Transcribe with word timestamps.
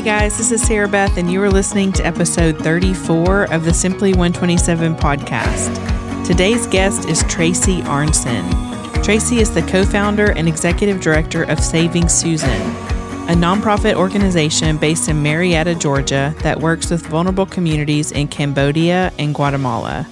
Hey 0.00 0.06
guys, 0.06 0.38
this 0.38 0.50
is 0.50 0.62
Sarah 0.62 0.88
Beth, 0.88 1.18
and 1.18 1.30
you 1.30 1.42
are 1.42 1.50
listening 1.50 1.92
to 1.92 2.06
episode 2.06 2.56
34 2.56 3.52
of 3.52 3.66
the 3.66 3.74
Simply 3.74 4.12
127 4.12 4.94
podcast. 4.96 6.26
Today's 6.26 6.66
guest 6.68 7.06
is 7.06 7.22
Tracy 7.24 7.82
Arnson. 7.82 9.04
Tracy 9.04 9.40
is 9.40 9.52
the 9.52 9.60
co 9.60 9.84
founder 9.84 10.32
and 10.32 10.48
executive 10.48 11.02
director 11.02 11.42
of 11.42 11.60
Saving 11.60 12.08
Susan, 12.08 12.48
a 13.28 13.34
nonprofit 13.34 13.92
organization 13.92 14.78
based 14.78 15.10
in 15.10 15.22
Marietta, 15.22 15.74
Georgia, 15.74 16.34
that 16.38 16.58
works 16.58 16.88
with 16.88 17.06
vulnerable 17.06 17.44
communities 17.44 18.10
in 18.10 18.26
Cambodia 18.26 19.12
and 19.18 19.34
Guatemala. 19.34 20.06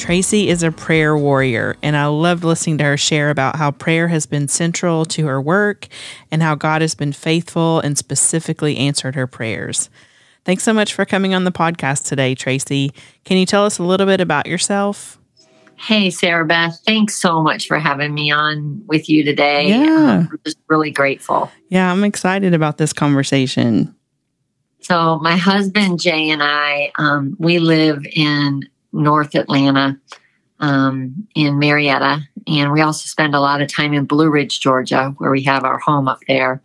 Tracy 0.00 0.48
is 0.48 0.62
a 0.62 0.72
prayer 0.72 1.14
warrior, 1.14 1.76
and 1.82 1.94
I 1.94 2.06
loved 2.06 2.42
listening 2.42 2.78
to 2.78 2.84
her 2.84 2.96
share 2.96 3.28
about 3.28 3.56
how 3.56 3.70
prayer 3.70 4.08
has 4.08 4.24
been 4.24 4.48
central 4.48 5.04
to 5.04 5.26
her 5.26 5.38
work 5.42 5.88
and 6.30 6.42
how 6.42 6.54
God 6.54 6.80
has 6.80 6.94
been 6.94 7.12
faithful 7.12 7.80
and 7.80 7.98
specifically 7.98 8.78
answered 8.78 9.14
her 9.14 9.26
prayers. 9.26 9.90
Thanks 10.46 10.62
so 10.62 10.72
much 10.72 10.94
for 10.94 11.04
coming 11.04 11.34
on 11.34 11.44
the 11.44 11.52
podcast 11.52 12.08
today, 12.08 12.34
Tracy. 12.34 12.92
Can 13.26 13.36
you 13.36 13.44
tell 13.44 13.66
us 13.66 13.78
a 13.78 13.82
little 13.82 14.06
bit 14.06 14.22
about 14.22 14.46
yourself? 14.46 15.18
Hey, 15.76 16.08
Sarah 16.08 16.46
Beth. 16.46 16.80
Thanks 16.86 17.20
so 17.20 17.42
much 17.42 17.66
for 17.68 17.78
having 17.78 18.14
me 18.14 18.30
on 18.30 18.82
with 18.86 19.06
you 19.10 19.22
today. 19.22 19.68
Yeah. 19.68 20.26
I'm 20.30 20.40
just 20.46 20.56
really 20.68 20.90
grateful. 20.90 21.52
Yeah, 21.68 21.92
I'm 21.92 22.04
excited 22.04 22.54
about 22.54 22.78
this 22.78 22.94
conversation. 22.94 23.94
So, 24.80 25.18
my 25.18 25.36
husband 25.36 26.00
Jay 26.00 26.30
and 26.30 26.42
I, 26.42 26.90
um, 26.98 27.36
we 27.38 27.58
live 27.58 28.06
in 28.14 28.66
North 28.92 29.34
Atlanta 29.34 29.98
um, 30.58 31.26
in 31.34 31.58
Marietta. 31.58 32.20
And 32.46 32.72
we 32.72 32.80
also 32.80 33.06
spend 33.06 33.34
a 33.34 33.40
lot 33.40 33.60
of 33.60 33.68
time 33.68 33.92
in 33.92 34.04
Blue 34.04 34.30
Ridge, 34.30 34.60
Georgia, 34.60 35.14
where 35.18 35.30
we 35.30 35.42
have 35.44 35.64
our 35.64 35.78
home 35.78 36.08
up 36.08 36.20
there. 36.28 36.62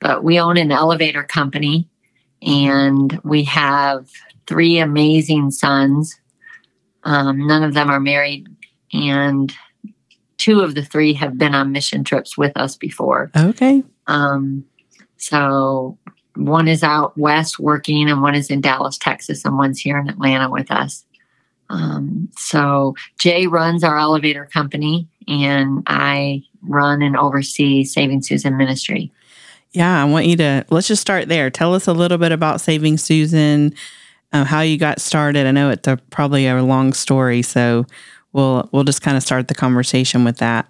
But 0.00 0.24
we 0.24 0.38
own 0.38 0.56
an 0.56 0.72
elevator 0.72 1.22
company 1.22 1.88
and 2.42 3.20
we 3.24 3.44
have 3.44 4.08
three 4.46 4.78
amazing 4.78 5.50
sons. 5.50 6.18
Um, 7.04 7.46
none 7.46 7.62
of 7.62 7.74
them 7.74 7.88
are 7.88 8.00
married, 8.00 8.48
and 8.92 9.54
two 10.38 10.60
of 10.60 10.74
the 10.74 10.84
three 10.84 11.12
have 11.14 11.38
been 11.38 11.54
on 11.54 11.72
mission 11.72 12.04
trips 12.04 12.36
with 12.36 12.52
us 12.56 12.76
before. 12.76 13.30
Okay. 13.36 13.82
Um, 14.06 14.64
so 15.16 15.98
one 16.34 16.68
is 16.68 16.82
out 16.82 17.16
west 17.16 17.58
working, 17.58 18.10
and 18.10 18.22
one 18.22 18.34
is 18.34 18.50
in 18.50 18.60
Dallas, 18.60 18.98
Texas, 18.98 19.44
and 19.44 19.56
one's 19.56 19.80
here 19.80 19.98
in 19.98 20.08
Atlanta 20.08 20.50
with 20.50 20.70
us. 20.70 21.05
Um, 21.68 22.28
so 22.36 22.94
Jay 23.18 23.46
runs 23.46 23.82
our 23.84 23.98
elevator 23.98 24.46
company, 24.52 25.08
and 25.28 25.82
I 25.86 26.42
run 26.62 27.02
and 27.02 27.16
oversee 27.16 27.84
Saving 27.84 28.22
Susan 28.22 28.56
Ministry. 28.56 29.12
Yeah, 29.72 30.02
I 30.02 30.04
want 30.06 30.26
you 30.26 30.36
to 30.36 30.64
let's 30.70 30.88
just 30.88 31.02
start 31.02 31.28
there. 31.28 31.50
Tell 31.50 31.74
us 31.74 31.86
a 31.86 31.92
little 31.92 32.18
bit 32.18 32.32
about 32.32 32.60
Saving 32.60 32.96
Susan, 32.96 33.74
uh, 34.32 34.44
how 34.44 34.60
you 34.60 34.78
got 34.78 35.00
started. 35.00 35.46
I 35.46 35.50
know 35.50 35.70
it's 35.70 35.86
a, 35.86 35.98
probably 36.10 36.46
a 36.46 36.62
long 36.62 36.92
story, 36.92 37.42
so 37.42 37.84
we'll 38.32 38.68
we'll 38.72 38.84
just 38.84 39.02
kind 39.02 39.16
of 39.16 39.22
start 39.22 39.48
the 39.48 39.54
conversation 39.54 40.24
with 40.24 40.38
that. 40.38 40.66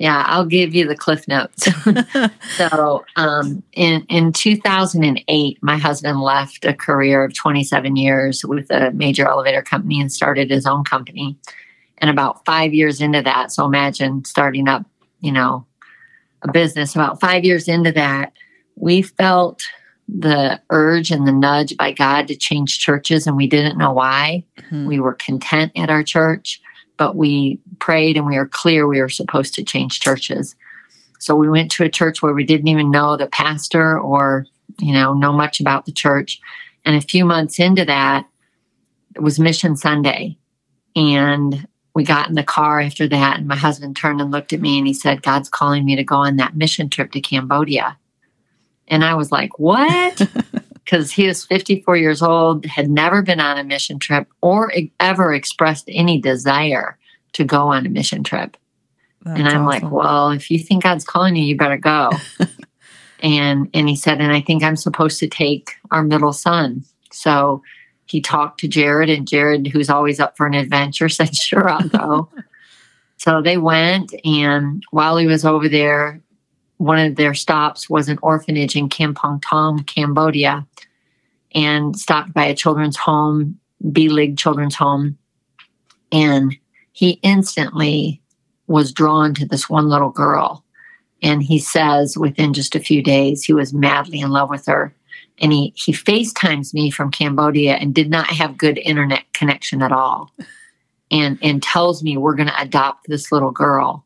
Yeah, 0.00 0.24
I'll 0.26 0.46
give 0.46 0.74
you 0.74 0.88
the 0.88 0.96
cliff 0.96 1.28
notes. 1.28 1.68
so, 2.56 3.04
um, 3.16 3.62
in 3.74 4.00
in 4.08 4.32
2008, 4.32 5.58
my 5.60 5.76
husband 5.76 6.22
left 6.22 6.64
a 6.64 6.72
career 6.72 7.22
of 7.22 7.34
27 7.34 7.96
years 7.96 8.42
with 8.42 8.70
a 8.70 8.92
major 8.92 9.28
elevator 9.28 9.60
company 9.60 10.00
and 10.00 10.10
started 10.10 10.50
his 10.50 10.64
own 10.64 10.84
company. 10.84 11.36
And 11.98 12.08
about 12.08 12.46
five 12.46 12.72
years 12.72 13.02
into 13.02 13.20
that, 13.20 13.52
so 13.52 13.66
imagine 13.66 14.24
starting 14.24 14.68
up, 14.68 14.86
you 15.20 15.32
know, 15.32 15.66
a 16.40 16.50
business. 16.50 16.94
About 16.94 17.20
five 17.20 17.44
years 17.44 17.68
into 17.68 17.92
that, 17.92 18.32
we 18.76 19.02
felt 19.02 19.62
the 20.08 20.58
urge 20.70 21.10
and 21.10 21.28
the 21.28 21.32
nudge 21.32 21.76
by 21.76 21.92
God 21.92 22.26
to 22.28 22.36
change 22.36 22.78
churches, 22.78 23.26
and 23.26 23.36
we 23.36 23.46
didn't 23.46 23.76
know 23.76 23.92
why. 23.92 24.44
Mm-hmm. 24.60 24.86
We 24.86 24.98
were 24.98 25.12
content 25.12 25.72
at 25.76 25.90
our 25.90 26.02
church 26.02 26.58
but 27.00 27.16
we 27.16 27.58
prayed 27.78 28.18
and 28.18 28.26
we 28.26 28.36
were 28.36 28.46
clear 28.46 28.86
we 28.86 29.00
were 29.00 29.08
supposed 29.08 29.54
to 29.54 29.64
change 29.64 30.00
churches. 30.00 30.54
So 31.18 31.34
we 31.34 31.48
went 31.48 31.70
to 31.70 31.82
a 31.82 31.88
church 31.88 32.20
where 32.20 32.34
we 32.34 32.44
didn't 32.44 32.68
even 32.68 32.90
know 32.90 33.16
the 33.16 33.26
pastor 33.26 33.98
or, 33.98 34.44
you 34.78 34.92
know, 34.92 35.14
know 35.14 35.32
much 35.32 35.60
about 35.60 35.86
the 35.86 35.92
church. 35.92 36.38
And 36.84 36.94
a 36.94 37.00
few 37.00 37.24
months 37.24 37.58
into 37.58 37.86
that, 37.86 38.26
it 39.16 39.22
was 39.22 39.40
Mission 39.40 39.76
Sunday. 39.76 40.36
And 40.94 41.66
we 41.94 42.04
got 42.04 42.28
in 42.28 42.34
the 42.34 42.42
car 42.42 42.82
after 42.82 43.08
that, 43.08 43.38
and 43.38 43.48
my 43.48 43.56
husband 43.56 43.96
turned 43.96 44.20
and 44.20 44.30
looked 44.30 44.52
at 44.52 44.60
me 44.60 44.76
and 44.76 44.86
he 44.86 44.92
said, 44.92 45.22
God's 45.22 45.48
calling 45.48 45.86
me 45.86 45.96
to 45.96 46.04
go 46.04 46.16
on 46.16 46.36
that 46.36 46.54
mission 46.54 46.90
trip 46.90 47.12
to 47.12 47.20
Cambodia. 47.22 47.96
And 48.88 49.06
I 49.06 49.14
was 49.14 49.32
like, 49.32 49.58
What? 49.58 50.20
because 50.90 51.12
he 51.12 51.28
was 51.28 51.44
54 51.44 51.96
years 51.96 52.20
old, 52.20 52.66
had 52.66 52.90
never 52.90 53.22
been 53.22 53.38
on 53.38 53.58
a 53.58 53.64
mission 53.64 54.00
trip 54.00 54.26
or 54.40 54.72
ever 54.98 55.32
expressed 55.32 55.84
any 55.88 56.20
desire 56.20 56.98
to 57.34 57.44
go 57.44 57.68
on 57.68 57.86
a 57.86 57.88
mission 57.88 58.24
trip. 58.24 58.56
That's 59.22 59.38
and 59.38 59.48
I'm 59.48 59.66
awesome. 59.66 59.82
like, 59.82 59.92
well, 59.92 60.30
if 60.30 60.50
you 60.50 60.58
think 60.58 60.82
God's 60.82 61.04
calling 61.04 61.36
you, 61.36 61.44
you 61.44 61.56
better 61.56 61.76
go. 61.76 62.10
and 63.20 63.70
and 63.72 63.88
he 63.88 63.94
said, 63.94 64.20
and 64.20 64.32
I 64.32 64.40
think 64.40 64.64
I'm 64.64 64.76
supposed 64.76 65.20
to 65.20 65.28
take 65.28 65.74
our 65.92 66.02
middle 66.02 66.32
son. 66.32 66.84
So 67.12 67.62
he 68.06 68.20
talked 68.20 68.58
to 68.60 68.68
Jared, 68.68 69.10
and 69.10 69.28
Jared, 69.28 69.68
who's 69.68 69.90
always 69.90 70.18
up 70.18 70.36
for 70.36 70.46
an 70.46 70.54
adventure, 70.54 71.08
said, 71.08 71.36
sure, 71.36 71.68
I'll 71.68 71.88
go. 71.88 72.28
so 73.16 73.42
they 73.42 73.58
went, 73.58 74.12
and 74.24 74.82
while 74.90 75.18
he 75.18 75.26
was 75.26 75.44
over 75.44 75.68
there, 75.68 76.20
one 76.78 76.98
of 76.98 77.16
their 77.16 77.34
stops 77.34 77.90
was 77.90 78.08
an 78.08 78.18
orphanage 78.22 78.74
in 78.74 78.88
Kampong 78.88 79.40
Thom, 79.42 79.80
Cambodia, 79.84 80.66
and 81.54 81.96
stopped 81.98 82.32
by 82.32 82.44
a 82.44 82.54
children's 82.54 82.96
home, 82.96 83.58
B 83.92 84.08
League 84.08 84.38
Children's 84.38 84.76
Home. 84.76 85.18
And 86.12 86.56
he 86.92 87.20
instantly 87.22 88.20
was 88.66 88.92
drawn 88.92 89.34
to 89.34 89.46
this 89.46 89.68
one 89.68 89.88
little 89.88 90.10
girl. 90.10 90.64
And 91.22 91.42
he 91.42 91.58
says 91.58 92.16
within 92.16 92.52
just 92.52 92.74
a 92.74 92.80
few 92.80 93.02
days, 93.02 93.44
he 93.44 93.52
was 93.52 93.74
madly 93.74 94.20
in 94.20 94.30
love 94.30 94.50
with 94.50 94.66
her. 94.66 94.94
And 95.38 95.52
he, 95.52 95.72
he 95.76 95.92
FaceTimes 95.92 96.74
me 96.74 96.90
from 96.90 97.10
Cambodia 97.10 97.74
and 97.74 97.94
did 97.94 98.10
not 98.10 98.28
have 98.28 98.58
good 98.58 98.78
internet 98.78 99.24
connection 99.32 99.82
at 99.82 99.92
all. 99.92 100.30
And, 101.10 101.38
and 101.42 101.62
tells 101.62 102.02
me 102.02 102.16
we're 102.16 102.36
going 102.36 102.48
to 102.48 102.60
adopt 102.60 103.08
this 103.08 103.32
little 103.32 103.50
girl. 103.50 104.04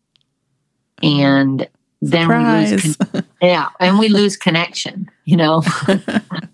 And 1.03 1.69
then 2.11 2.23
Surprise. 2.23 2.71
we 2.71 2.77
lose 2.77 2.97
con- 2.97 3.25
yeah 3.43 3.69
and 3.81 3.99
we 3.99 4.09
lose 4.09 4.37
connection 4.37 5.11
you 5.25 5.37
know 5.37 5.63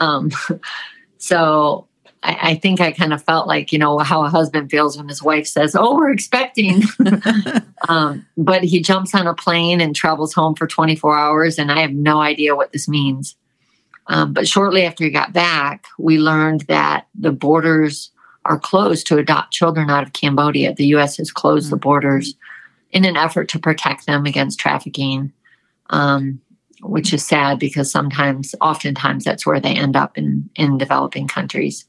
um 0.00 0.30
so 1.18 1.86
I, 2.22 2.38
I 2.50 2.54
think 2.56 2.80
i 2.80 2.90
kind 2.90 3.12
of 3.12 3.22
felt 3.22 3.46
like 3.46 3.72
you 3.72 3.78
know 3.78 3.98
how 3.98 4.24
a 4.24 4.28
husband 4.28 4.70
feels 4.70 4.96
when 4.96 5.08
his 5.08 5.22
wife 5.22 5.46
says 5.46 5.76
oh 5.78 5.96
we're 5.96 6.12
expecting. 6.12 6.82
Um 7.88 8.26
but 8.36 8.62
he 8.62 8.82
jumps 8.82 9.14
on 9.14 9.26
a 9.26 9.32
plane 9.32 9.80
and 9.80 9.96
travels 9.96 10.34
home 10.34 10.54
for 10.54 10.66
24 10.66 11.16
hours 11.16 11.58
and 11.58 11.72
i 11.72 11.80
have 11.80 11.92
no 11.92 12.20
idea 12.20 12.54
what 12.54 12.72
this 12.72 12.88
means. 12.88 13.36
Um, 14.06 14.34
but 14.34 14.46
shortly 14.46 14.84
after 14.84 15.02
he 15.04 15.10
got 15.10 15.32
back 15.32 15.86
we 15.98 16.18
learned 16.18 16.62
that 16.62 17.06
the 17.18 17.32
borders 17.32 18.10
are 18.44 18.58
closed 18.58 19.06
to 19.06 19.18
adopt 19.18 19.52
children 19.52 19.90
out 19.90 20.02
of 20.02 20.12
cambodia. 20.12 20.74
The 20.74 20.86
us 20.86 21.16
has 21.18 21.30
closed 21.30 21.70
the 21.70 21.76
borders 21.76 22.34
in 22.92 23.04
an 23.04 23.16
effort 23.16 23.48
to 23.50 23.58
protect 23.58 24.06
them 24.06 24.26
against 24.26 24.58
trafficking, 24.58 25.32
um, 25.90 26.40
which 26.82 27.12
is 27.12 27.26
sad 27.26 27.58
because 27.58 27.90
sometimes, 27.90 28.54
oftentimes, 28.60 29.24
that's 29.24 29.46
where 29.46 29.60
they 29.60 29.74
end 29.74 29.96
up 29.96 30.16
in 30.16 30.48
in 30.56 30.78
developing 30.78 31.28
countries 31.28 31.86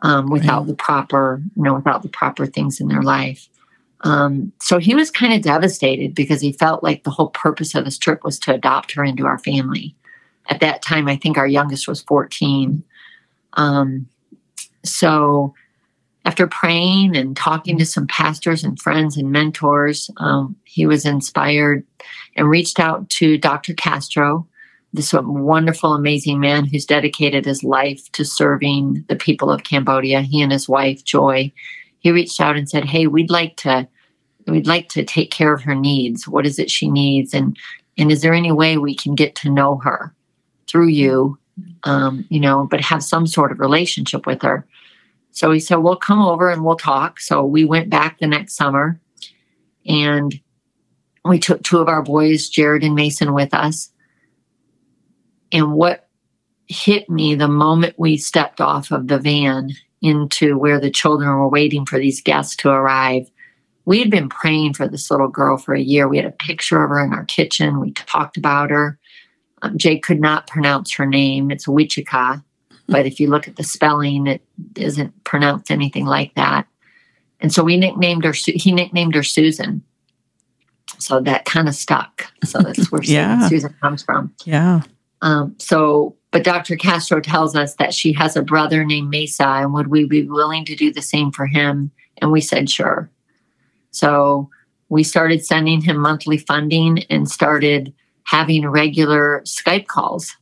um, 0.00 0.30
without 0.30 0.60
Right. 0.60 0.68
the 0.68 0.74
proper, 0.74 1.42
you 1.56 1.62
know, 1.62 1.74
without 1.74 2.02
the 2.02 2.08
proper 2.08 2.46
things 2.46 2.80
in 2.80 2.88
their 2.88 3.02
life. 3.02 3.48
Um, 4.00 4.52
so 4.60 4.78
he 4.78 4.94
was 4.94 5.10
kind 5.10 5.32
of 5.32 5.42
devastated 5.42 6.14
because 6.14 6.40
he 6.42 6.52
felt 6.52 6.82
like 6.82 7.04
the 7.04 7.10
whole 7.10 7.30
purpose 7.30 7.74
of 7.74 7.84
this 7.84 7.96
trip 7.96 8.22
was 8.22 8.38
to 8.40 8.52
adopt 8.54 8.92
her 8.92 9.02
into 9.04 9.26
our 9.26 9.38
family. 9.38 9.94
At 10.48 10.60
that 10.60 10.82
time, 10.82 11.08
I 11.08 11.16
think 11.16 11.38
our 11.38 11.46
youngest 11.46 11.88
was 11.88 12.02
fourteen. 12.02 12.84
Um, 13.54 14.06
so 14.84 15.54
after 16.24 16.46
praying 16.46 17.16
and 17.16 17.36
talking 17.36 17.78
to 17.78 17.84
some 17.84 18.06
pastors 18.06 18.64
and 18.64 18.80
friends 18.80 19.16
and 19.16 19.30
mentors, 19.30 20.10
um, 20.16 20.56
he 20.64 20.86
was 20.86 21.04
inspired 21.04 21.84
and 22.36 22.48
reached 22.48 22.80
out 22.80 23.08
to 23.10 23.36
Dr. 23.36 23.74
Castro, 23.74 24.46
this 24.94 25.12
wonderful, 25.12 25.92
amazing 25.92 26.40
man 26.40 26.64
who's 26.64 26.86
dedicated 26.86 27.44
his 27.44 27.62
life 27.62 28.10
to 28.12 28.24
serving 28.24 29.04
the 29.08 29.16
people 29.16 29.50
of 29.50 29.64
Cambodia. 29.64 30.22
He 30.22 30.40
and 30.40 30.52
his 30.52 30.68
wife, 30.68 31.04
Joy, 31.04 31.52
he 31.98 32.10
reached 32.10 32.40
out 32.40 32.56
and 32.56 32.68
said, 32.68 32.84
"Hey, 32.84 33.06
we'd 33.06 33.30
like 33.30 33.56
to, 33.58 33.86
we'd 34.46 34.66
like 34.66 34.88
to 34.90 35.04
take 35.04 35.30
care 35.30 35.52
of 35.52 35.62
her 35.62 35.74
needs. 35.74 36.28
What 36.28 36.46
is 36.46 36.58
it 36.58 36.70
she 36.70 36.88
needs, 36.90 37.34
and 37.34 37.56
and 37.98 38.10
is 38.10 38.22
there 38.22 38.34
any 38.34 38.52
way 38.52 38.78
we 38.78 38.94
can 38.94 39.14
get 39.14 39.34
to 39.36 39.50
know 39.50 39.78
her 39.78 40.14
through 40.68 40.88
you, 40.88 41.38
um, 41.82 42.24
you 42.28 42.40
know, 42.40 42.66
but 42.70 42.80
have 42.80 43.02
some 43.02 43.26
sort 43.26 43.52
of 43.52 43.60
relationship 43.60 44.26
with 44.26 44.42
her?" 44.42 44.64
So 45.34 45.50
he 45.50 45.60
said, 45.60 45.76
Well, 45.76 45.96
come 45.96 46.22
over 46.22 46.48
and 46.48 46.64
we'll 46.64 46.76
talk. 46.76 47.20
So 47.20 47.44
we 47.44 47.64
went 47.64 47.90
back 47.90 48.18
the 48.18 48.26
next 48.26 48.54
summer 48.54 48.98
and 49.84 50.40
we 51.24 51.38
took 51.38 51.62
two 51.62 51.78
of 51.78 51.88
our 51.88 52.02
boys, 52.02 52.48
Jared 52.48 52.84
and 52.84 52.94
Mason, 52.94 53.34
with 53.34 53.52
us. 53.52 53.90
And 55.52 55.72
what 55.72 56.08
hit 56.68 57.10
me 57.10 57.34
the 57.34 57.48
moment 57.48 57.94
we 57.98 58.16
stepped 58.16 58.60
off 58.60 58.90
of 58.90 59.08
the 59.08 59.18
van 59.18 59.72
into 60.00 60.56
where 60.56 60.78
the 60.78 60.90
children 60.90 61.28
were 61.28 61.48
waiting 61.48 61.84
for 61.84 61.98
these 61.98 62.22
guests 62.22 62.54
to 62.56 62.68
arrive. 62.68 63.28
We 63.86 63.98
had 63.98 64.10
been 64.10 64.28
praying 64.28 64.74
for 64.74 64.86
this 64.86 65.10
little 65.10 65.28
girl 65.28 65.56
for 65.56 65.74
a 65.74 65.80
year. 65.80 66.08
We 66.08 66.16
had 66.16 66.26
a 66.26 66.30
picture 66.30 66.82
of 66.82 66.90
her 66.90 67.04
in 67.04 67.12
our 67.12 67.24
kitchen. 67.24 67.80
We 67.80 67.92
talked 67.92 68.36
about 68.36 68.70
her. 68.70 68.98
Um, 69.62 69.78
Jay 69.78 69.98
could 69.98 70.20
not 70.20 70.46
pronounce 70.46 70.94
her 70.94 71.06
name. 71.06 71.50
It's 71.50 71.66
Wichita, 71.66 72.36
but 72.88 73.06
if 73.06 73.18
you 73.18 73.28
look 73.28 73.48
at 73.48 73.56
the 73.56 73.64
spelling, 73.64 74.26
it 74.26 74.42
isn't 74.76 75.24
pronounced 75.24 75.70
anything 75.70 76.06
like 76.06 76.34
that. 76.34 76.66
And 77.40 77.52
so 77.52 77.62
we 77.62 77.76
nicknamed 77.76 78.24
her. 78.24 78.32
He 78.32 78.72
nicknamed 78.72 79.14
her 79.14 79.22
Susan. 79.22 79.82
So 80.98 81.20
that 81.20 81.44
kind 81.44 81.68
of 81.68 81.74
stuck. 81.74 82.26
So 82.44 82.60
that's 82.60 82.90
where 82.92 83.02
yeah. 83.04 83.48
Susan 83.48 83.74
comes 83.80 84.02
from. 84.02 84.32
Yeah. 84.44 84.82
Um, 85.22 85.54
so, 85.58 86.16
but 86.30 86.44
Dr. 86.44 86.76
Castro 86.76 87.20
tells 87.20 87.56
us 87.56 87.74
that 87.76 87.94
she 87.94 88.12
has 88.12 88.36
a 88.36 88.42
brother 88.42 88.84
named 88.84 89.08
Mesa, 89.08 89.46
and 89.46 89.72
would 89.72 89.86
we 89.86 90.04
be 90.04 90.28
willing 90.28 90.64
to 90.66 90.76
do 90.76 90.92
the 90.92 91.02
same 91.02 91.30
for 91.30 91.46
him? 91.46 91.90
And 92.18 92.30
we 92.30 92.40
said 92.40 92.68
sure. 92.68 93.10
So 93.90 94.50
we 94.88 95.02
started 95.02 95.44
sending 95.44 95.80
him 95.80 95.96
monthly 95.96 96.38
funding 96.38 97.04
and 97.04 97.30
started 97.30 97.94
having 98.24 98.68
regular 98.68 99.42
Skype 99.44 99.86
calls 99.86 100.36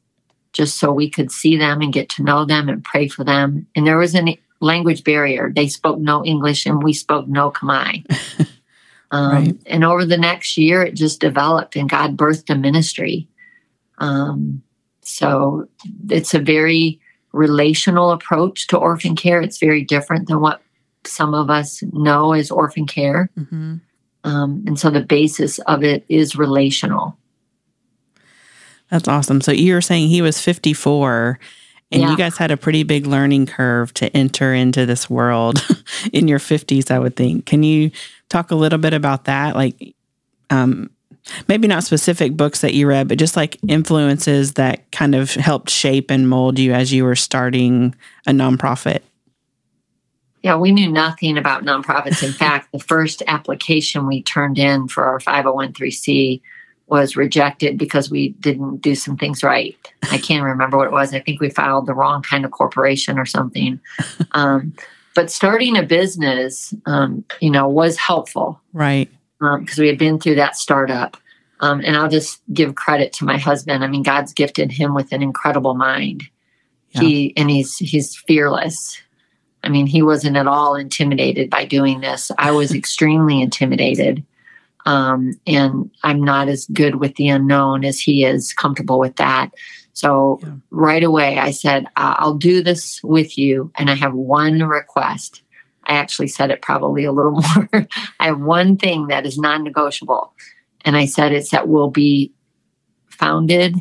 just 0.52 0.78
so 0.78 0.92
we 0.92 1.08
could 1.08 1.30
see 1.30 1.56
them 1.56 1.80
and 1.80 1.92
get 1.92 2.08
to 2.10 2.22
know 2.22 2.44
them 2.44 2.68
and 2.68 2.84
pray 2.84 3.08
for 3.08 3.24
them. 3.24 3.66
And 3.74 3.86
there 3.86 3.98
was 3.98 4.14
a 4.14 4.38
language 4.60 5.04
barrier. 5.04 5.50
They 5.54 5.68
spoke 5.68 5.98
no 5.98 6.24
English 6.24 6.66
and 6.66 6.82
we 6.82 6.92
spoke 6.92 7.26
no 7.26 7.50
Khmer. 7.50 8.04
um, 9.10 9.32
right. 9.32 9.56
And 9.66 9.84
over 9.84 10.04
the 10.04 10.18
next 10.18 10.56
year, 10.56 10.82
it 10.82 10.94
just 10.94 11.20
developed 11.20 11.76
and 11.76 11.88
God 11.88 12.16
birthed 12.16 12.50
a 12.50 12.54
ministry. 12.54 13.28
Um, 13.98 14.62
so 15.02 15.68
it's 16.10 16.34
a 16.34 16.38
very 16.38 17.00
relational 17.32 18.10
approach 18.10 18.66
to 18.68 18.76
orphan 18.76 19.16
care. 19.16 19.40
It's 19.40 19.58
very 19.58 19.82
different 19.82 20.28
than 20.28 20.40
what 20.40 20.62
some 21.04 21.34
of 21.34 21.50
us 21.50 21.82
know 21.92 22.32
as 22.32 22.50
orphan 22.50 22.86
care. 22.86 23.30
Mm-hmm. 23.38 23.76
Um, 24.24 24.64
and 24.66 24.78
so 24.78 24.90
the 24.90 25.00
basis 25.00 25.58
of 25.60 25.82
it 25.82 26.04
is 26.08 26.36
relational. 26.36 27.16
That's 28.92 29.08
awesome. 29.08 29.40
So 29.40 29.52
you 29.52 29.72
were 29.72 29.80
saying 29.80 30.08
he 30.08 30.20
was 30.20 30.38
54 30.38 31.38
and 31.90 32.02
yeah. 32.02 32.10
you 32.10 32.16
guys 32.16 32.36
had 32.36 32.50
a 32.50 32.58
pretty 32.58 32.82
big 32.82 33.06
learning 33.06 33.46
curve 33.46 33.94
to 33.94 34.14
enter 34.14 34.52
into 34.52 34.84
this 34.84 35.08
world 35.08 35.66
in 36.12 36.28
your 36.28 36.38
50s, 36.38 36.90
I 36.90 36.98
would 36.98 37.16
think. 37.16 37.46
Can 37.46 37.62
you 37.62 37.90
talk 38.28 38.50
a 38.50 38.54
little 38.54 38.78
bit 38.78 38.92
about 38.92 39.24
that? 39.24 39.56
Like, 39.56 39.94
um, 40.50 40.90
maybe 41.48 41.66
not 41.68 41.84
specific 41.84 42.36
books 42.36 42.60
that 42.60 42.74
you 42.74 42.86
read, 42.86 43.08
but 43.08 43.16
just 43.16 43.34
like 43.34 43.58
influences 43.66 44.54
that 44.54 44.92
kind 44.92 45.14
of 45.14 45.32
helped 45.32 45.70
shape 45.70 46.10
and 46.10 46.28
mold 46.28 46.58
you 46.58 46.74
as 46.74 46.92
you 46.92 47.04
were 47.04 47.16
starting 47.16 47.94
a 48.26 48.32
nonprofit? 48.32 49.00
Yeah, 50.42 50.56
we 50.56 50.70
knew 50.70 50.90
nothing 50.92 51.38
about 51.38 51.64
nonprofits. 51.64 52.22
In 52.22 52.32
fact, 52.32 52.72
the 52.72 52.78
first 52.78 53.22
application 53.26 54.06
we 54.06 54.22
turned 54.22 54.58
in 54.58 54.86
for 54.86 55.04
our 55.04 55.18
501c 55.18 56.42
was 56.92 57.16
rejected 57.16 57.78
because 57.78 58.10
we 58.10 58.28
didn't 58.40 58.82
do 58.82 58.94
some 58.94 59.16
things 59.16 59.42
right. 59.42 59.74
I 60.10 60.18
can't 60.18 60.44
remember 60.44 60.76
what 60.76 60.88
it 60.88 60.92
was. 60.92 61.14
I 61.14 61.20
think 61.20 61.40
we 61.40 61.48
filed 61.48 61.86
the 61.86 61.94
wrong 61.94 62.20
kind 62.20 62.44
of 62.44 62.50
corporation 62.50 63.18
or 63.18 63.26
something. 63.26 63.80
Um, 64.34 64.72
but 65.14 65.30
starting 65.30 65.76
a 65.76 65.82
business, 65.82 66.72
um, 66.86 67.22
you 67.40 67.50
know, 67.50 67.68
was 67.68 67.98
helpful. 67.98 68.58
Right. 68.72 69.10
Because 69.40 69.78
um, 69.78 69.82
we 69.82 69.88
had 69.88 69.98
been 69.98 70.18
through 70.18 70.36
that 70.36 70.56
startup. 70.56 71.18
Um, 71.60 71.80
and 71.84 71.96
I'll 71.96 72.08
just 72.08 72.40
give 72.54 72.76
credit 72.76 73.12
to 73.14 73.26
my 73.26 73.36
husband. 73.36 73.84
I 73.84 73.88
mean, 73.88 74.02
God's 74.02 74.32
gifted 74.32 74.72
him 74.72 74.94
with 74.94 75.12
an 75.12 75.22
incredible 75.22 75.74
mind. 75.74 76.22
Yeah. 76.92 77.00
He 77.02 77.36
and 77.36 77.50
he's 77.50 77.76
he's 77.76 78.16
fearless. 78.16 79.02
I 79.62 79.68
mean, 79.68 79.86
he 79.86 80.00
wasn't 80.00 80.38
at 80.38 80.46
all 80.46 80.74
intimidated 80.76 81.50
by 81.50 81.66
doing 81.66 82.00
this. 82.00 82.30
I 82.38 82.52
was 82.52 82.72
extremely 82.74 83.42
intimidated. 83.42 84.24
Um, 84.84 85.34
and 85.46 85.90
I'm 86.02 86.22
not 86.22 86.48
as 86.48 86.66
good 86.66 86.96
with 86.96 87.14
the 87.16 87.28
unknown 87.28 87.84
as 87.84 88.00
he 88.00 88.24
is 88.24 88.52
comfortable 88.52 88.98
with 88.98 89.16
that. 89.16 89.52
So 89.92 90.40
yeah. 90.42 90.54
right 90.70 91.04
away, 91.04 91.38
I 91.38 91.50
said, 91.50 91.86
I'll 91.96 92.34
do 92.34 92.62
this 92.62 93.02
with 93.02 93.38
you. 93.38 93.70
And 93.76 93.90
I 93.90 93.94
have 93.94 94.14
one 94.14 94.62
request. 94.62 95.42
I 95.84 95.94
actually 95.94 96.28
said 96.28 96.50
it 96.50 96.62
probably 96.62 97.04
a 97.04 97.12
little 97.12 97.32
more. 97.72 97.86
I 98.20 98.26
have 98.26 98.40
one 98.40 98.76
thing 98.76 99.08
that 99.08 99.26
is 99.26 99.38
non 99.38 99.62
negotiable. 99.62 100.32
And 100.84 100.96
I 100.96 101.06
said 101.06 101.32
it's 101.32 101.50
that 101.50 101.68
we'll 101.68 101.90
be 101.90 102.32
founded 103.08 103.76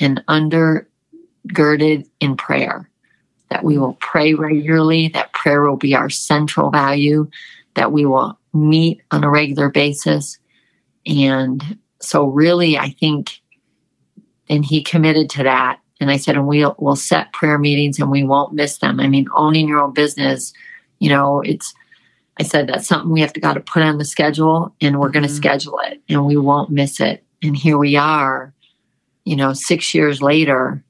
and 0.00 0.22
undergirded 0.28 2.06
in 2.20 2.36
prayer, 2.36 2.88
that 3.50 3.64
we 3.64 3.78
will 3.78 3.94
pray 3.94 4.34
regularly, 4.34 5.08
that 5.08 5.32
prayer 5.32 5.62
will 5.62 5.76
be 5.76 5.94
our 5.94 6.10
central 6.10 6.70
value, 6.70 7.28
that 7.74 7.92
we 7.92 8.06
will 8.06 8.38
meet 8.52 9.02
on 9.10 9.24
a 9.24 9.30
regular 9.30 9.68
basis, 9.68 10.38
and 11.06 11.78
so 12.00 12.26
really, 12.26 12.78
I 12.78 12.90
think, 12.90 13.40
and 14.48 14.64
he 14.64 14.82
committed 14.82 15.30
to 15.30 15.42
that. 15.44 15.80
And 16.00 16.10
I 16.10 16.16
said, 16.16 16.36
and 16.36 16.46
we'll, 16.46 16.74
we'll 16.78 16.96
set 16.96 17.32
prayer 17.32 17.58
meetings 17.58 17.98
and 17.98 18.10
we 18.10 18.24
won't 18.24 18.52
miss 18.52 18.78
them. 18.78 19.00
I 19.00 19.08
mean, 19.08 19.26
owning 19.34 19.68
your 19.68 19.80
own 19.80 19.94
business, 19.94 20.52
you 20.98 21.08
know, 21.08 21.40
it's, 21.40 21.72
I 22.38 22.42
said, 22.42 22.66
that's 22.66 22.88
something 22.88 23.10
we 23.10 23.20
have 23.20 23.32
to 23.34 23.40
got 23.40 23.54
to 23.54 23.60
put 23.60 23.82
on 23.82 23.98
the 23.98 24.04
schedule 24.04 24.74
and 24.80 24.98
we're 24.98 25.10
going 25.10 25.22
to 25.22 25.28
mm-hmm. 25.28 25.36
schedule 25.36 25.78
it 25.84 26.02
and 26.08 26.26
we 26.26 26.36
won't 26.36 26.70
miss 26.70 27.00
it. 27.00 27.24
And 27.42 27.56
here 27.56 27.78
we 27.78 27.96
are, 27.96 28.52
you 29.24 29.36
know, 29.36 29.52
six 29.52 29.94
years 29.94 30.20
later, 30.20 30.82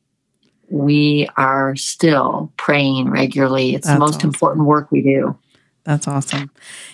we 0.71 1.29
are 1.37 1.77
still 1.77 2.53
praying 2.57 3.11
regularly. 3.11 3.75
It's 3.75 3.87
that's 3.87 3.97
the 3.97 4.01
most 4.01 4.17
awesome. 4.17 4.31
important 4.31 4.67
work 4.67 4.91
we 4.91 5.03
do. 5.03 5.39
That's 5.85 6.09
awesome. 6.09 6.51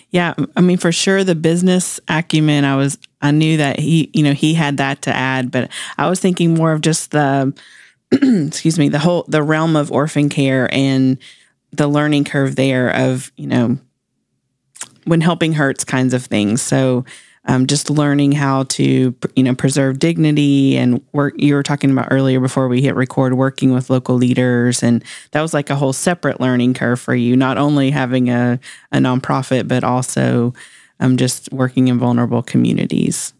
Yeah, 0.09 0.33
I 0.55 0.61
mean 0.61 0.77
for 0.77 0.91
sure 0.91 1.23
the 1.23 1.35
business 1.35 1.99
acumen 2.09 2.65
I 2.65 2.75
was 2.75 2.97
I 3.21 3.31
knew 3.31 3.57
that 3.57 3.79
he, 3.79 4.09
you 4.13 4.23
know, 4.23 4.33
he 4.33 4.53
had 4.53 4.77
that 4.77 5.03
to 5.03 5.15
add, 5.15 5.51
but 5.51 5.69
I 5.97 6.09
was 6.09 6.19
thinking 6.19 6.53
more 6.53 6.71
of 6.71 6.81
just 6.81 7.11
the 7.11 7.53
excuse 8.11 8.77
me, 8.77 8.89
the 8.89 8.99
whole 8.99 9.25
the 9.27 9.43
realm 9.43 9.75
of 9.75 9.91
orphan 9.91 10.29
care 10.29 10.69
and 10.73 11.17
the 11.71 11.87
learning 11.87 12.25
curve 12.25 12.55
there 12.55 12.89
of, 12.89 13.31
you 13.37 13.47
know, 13.47 13.77
when 15.05 15.21
helping 15.21 15.53
hurts 15.53 15.83
kinds 15.83 16.13
of 16.13 16.25
things. 16.25 16.61
So 16.61 17.05
um, 17.45 17.65
just 17.65 17.89
learning 17.89 18.33
how 18.33 18.63
to 18.63 19.15
you 19.35 19.43
know 19.43 19.55
preserve 19.55 19.99
dignity 19.99 20.77
and 20.77 21.03
work 21.11 21.33
you 21.37 21.55
were 21.55 21.63
talking 21.63 21.89
about 21.89 22.09
earlier 22.11 22.39
before 22.39 22.67
we 22.67 22.81
hit 22.81 22.95
record 22.95 23.33
working 23.33 23.73
with 23.73 23.89
local 23.89 24.15
leaders 24.15 24.83
and 24.83 25.03
that 25.31 25.41
was 25.41 25.53
like 25.53 25.69
a 25.69 25.75
whole 25.75 25.93
separate 25.93 26.39
learning 26.39 26.73
curve 26.73 26.99
for 26.99 27.15
you 27.15 27.35
not 27.35 27.57
only 27.57 27.89
having 27.89 28.29
a, 28.29 28.59
a 28.91 28.97
nonprofit 28.97 29.67
but 29.67 29.83
also 29.83 30.53
um, 31.01 31.17
just 31.17 31.51
working 31.51 31.87
in 31.87 31.99
vulnerable 31.99 32.41
communities 32.41 33.33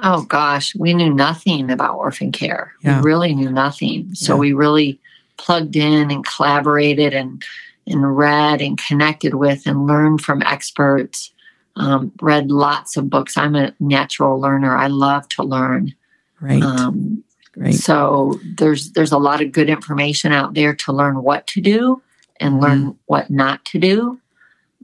oh 0.00 0.22
gosh 0.24 0.74
we 0.74 0.94
knew 0.94 1.12
nothing 1.12 1.70
about 1.70 1.96
orphan 1.96 2.32
care 2.32 2.72
yeah. 2.82 3.00
we 3.00 3.06
really 3.06 3.34
knew 3.34 3.50
nothing 3.50 4.12
so 4.14 4.34
yeah. 4.34 4.40
we 4.40 4.52
really 4.52 4.98
plugged 5.36 5.76
in 5.76 6.10
and 6.10 6.24
collaborated 6.24 7.12
and 7.12 7.44
and 7.86 8.16
read 8.16 8.60
and 8.60 8.78
connected 8.78 9.34
with 9.34 9.66
and 9.66 9.86
learned 9.86 10.20
from 10.20 10.42
experts 10.42 11.32
um, 11.78 12.12
read 12.20 12.50
lots 12.50 12.96
of 12.96 13.08
books. 13.08 13.36
I'm 13.36 13.54
a 13.54 13.72
natural 13.78 14.40
learner. 14.40 14.76
I 14.76 14.88
love 14.88 15.28
to 15.30 15.44
learn. 15.44 15.94
Right. 16.40 16.62
Um, 16.62 17.24
Great. 17.52 17.74
So 17.74 18.38
there's 18.56 18.92
there's 18.92 19.12
a 19.12 19.18
lot 19.18 19.40
of 19.40 19.52
good 19.52 19.70
information 19.70 20.32
out 20.32 20.54
there 20.54 20.74
to 20.74 20.92
learn 20.92 21.22
what 21.22 21.46
to 21.48 21.60
do 21.60 22.02
and 22.40 22.54
mm-hmm. 22.54 22.62
learn 22.62 22.98
what 23.06 23.30
not 23.30 23.64
to 23.66 23.78
do. 23.78 24.20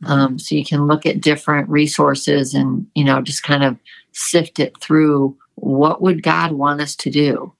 Mm-hmm. 0.02 0.12
Um, 0.12 0.38
so 0.38 0.54
you 0.54 0.64
can 0.64 0.86
look 0.86 1.06
at 1.06 1.20
different 1.20 1.68
resources 1.68 2.54
and 2.54 2.86
you 2.94 3.04
know 3.04 3.22
just 3.22 3.42
kind 3.42 3.62
of 3.62 3.76
sift 4.12 4.58
it 4.58 4.80
through. 4.80 5.36
What 5.56 6.02
would 6.02 6.22
God 6.22 6.52
want 6.52 6.80
us 6.80 6.96
to 6.96 7.10
do? 7.10 7.52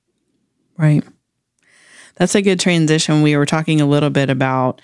Right. 0.77 1.05
That's 2.17 2.35
a 2.35 2.43
good 2.43 2.61
transition. 2.61 3.23
We 3.23 3.37
were 3.37 3.47
talking 3.47 3.81
a 3.81 3.87
little 3.87 4.11
bit 4.11 4.31
about 4.31 4.81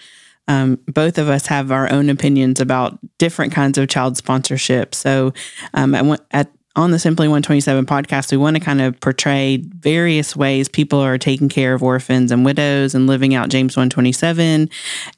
um, 0.49 0.81
both 0.87 1.19
of 1.19 1.29
us 1.29 1.47
have 1.47 1.71
our 1.71 1.91
own 1.93 2.11
opinions 2.11 2.61
about 2.61 2.99
different 3.19 3.53
kinds 3.53 3.79
of 3.79 3.89
child 3.89 4.17
sponsorship. 4.17 4.95
So, 4.95 5.33
um, 5.75 5.95
at, 5.95 6.21
at 6.33 6.51
on 6.77 6.93
the 6.93 7.01
Simply 7.01 7.27
127 7.27 7.85
podcast, 7.85 8.31
we 8.31 8.37
want 8.37 8.57
to 8.57 8.63
kind 8.63 8.81
of 8.81 8.99
portray 9.01 9.57
various 9.57 10.37
ways 10.37 10.69
people 10.69 11.01
are 11.01 11.19
taking 11.19 11.49
care 11.49 11.75
of 11.75 11.83
orphans 11.83 12.31
and 12.31 12.45
widows 12.45 12.95
and 12.95 13.09
living 13.09 13.35
out 13.35 13.49
James 13.49 13.77
127 13.77 14.71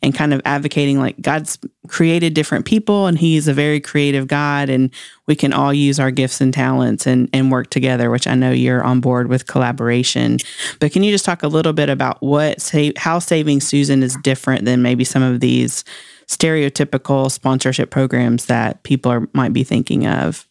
and 0.03 0.15
kind 0.15 0.33
of 0.33 0.41
advocating 0.47 0.99
like 0.99 1.21
God's 1.21 1.59
created 1.89 2.33
different 2.33 2.65
people 2.65 3.07
and 3.07 3.19
He's 3.19 3.49
a 3.49 3.53
very 3.53 3.81
creative 3.81 4.29
God 4.29 4.71
and 4.71 4.91
we 5.27 5.37
can 5.37 5.53
all 5.53 5.75
use 5.75 6.01
our 6.01 6.11
gifts 6.11 6.41
and 6.41 6.55
talents 6.55 7.07
and, 7.07 7.29
and 7.35 7.53
work 7.53 7.69
together, 7.69 8.11
which 8.11 8.27
I 8.27 8.35
know 8.35 8.51
you're 8.51 8.83
on 8.83 9.01
board 9.01 9.29
with 9.29 9.47
collaboration. 9.47 10.39
But 10.81 10.93
can 10.93 11.03
you 11.03 11.13
just 11.13 11.27
talk 11.27 11.43
a 11.43 11.49
little 11.49 11.75
bit 11.75 11.91
about 11.91 12.23
what, 12.23 12.73
how 12.97 13.19
Saving 13.19 13.61
Susan 13.61 14.03
is 14.03 14.17
different 14.23 14.65
than 14.65 14.81
maybe 14.81 15.05
some 15.05 15.23
of 15.23 15.41
these 15.41 15.85
stereotypical 16.29 17.31
sponsorship 17.31 17.91
programs 17.91 18.47
that 18.47 18.83
people 18.85 19.13
are, 19.13 19.29
might 19.35 19.53
be 19.53 19.65
thinking 19.65 20.07
of? 20.07 20.47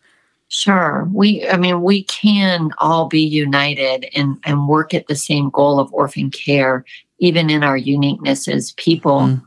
Sure. 0.53 1.07
We, 1.13 1.47
I 1.47 1.55
mean, 1.55 1.81
we 1.81 2.03
can 2.03 2.71
all 2.79 3.07
be 3.07 3.21
united 3.21 4.05
and, 4.13 4.37
and 4.43 4.67
work 4.67 4.93
at 4.93 5.07
the 5.07 5.15
same 5.15 5.49
goal 5.49 5.79
of 5.79 5.93
orphan 5.93 6.29
care 6.29 6.83
even 7.19 7.49
in 7.49 7.63
our 7.63 7.77
uniqueness 7.77 8.49
as 8.49 8.73
people. 8.73 9.21
Mm. 9.21 9.41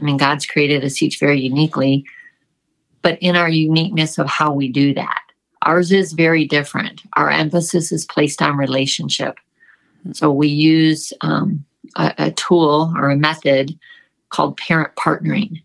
I 0.00 0.02
mean, 0.02 0.16
God's 0.16 0.46
created 0.46 0.82
us 0.82 1.02
each 1.02 1.20
very 1.20 1.38
uniquely, 1.38 2.06
but 3.02 3.18
in 3.20 3.36
our 3.36 3.50
uniqueness 3.50 4.16
of 4.16 4.28
how 4.28 4.50
we 4.50 4.72
do 4.72 4.94
that. 4.94 5.20
Ours 5.60 5.92
is 5.92 6.14
very 6.14 6.46
different. 6.46 7.02
Our 7.18 7.28
emphasis 7.28 7.92
is 7.92 8.06
placed 8.06 8.40
on 8.40 8.56
relationship. 8.56 9.36
So 10.14 10.32
we 10.32 10.48
use 10.48 11.12
um, 11.20 11.66
a, 11.96 12.14
a 12.16 12.30
tool 12.30 12.94
or 12.96 13.10
a 13.10 13.16
method 13.16 13.78
called 14.30 14.56
parent 14.56 14.94
partnering. 14.96 15.62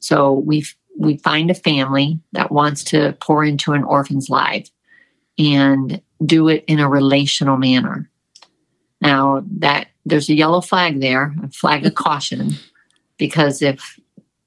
So 0.00 0.34
we 0.34 0.66
we 1.00 1.16
find 1.16 1.50
a 1.50 1.54
family 1.54 2.20
that 2.32 2.52
wants 2.52 2.84
to 2.84 3.16
pour 3.20 3.42
into 3.42 3.72
an 3.72 3.82
orphan's 3.82 4.28
life 4.28 4.68
and 5.38 6.00
do 6.26 6.48
it 6.48 6.62
in 6.66 6.78
a 6.78 6.90
relational 6.90 7.56
manner. 7.56 8.08
Now 9.00 9.42
that 9.58 9.88
there's 10.04 10.28
a 10.28 10.34
yellow 10.34 10.60
flag 10.60 11.00
there, 11.00 11.34
a 11.42 11.48
flag 11.48 11.86
of 11.86 11.94
caution, 11.94 12.50
because 13.16 13.62
if 13.62 13.98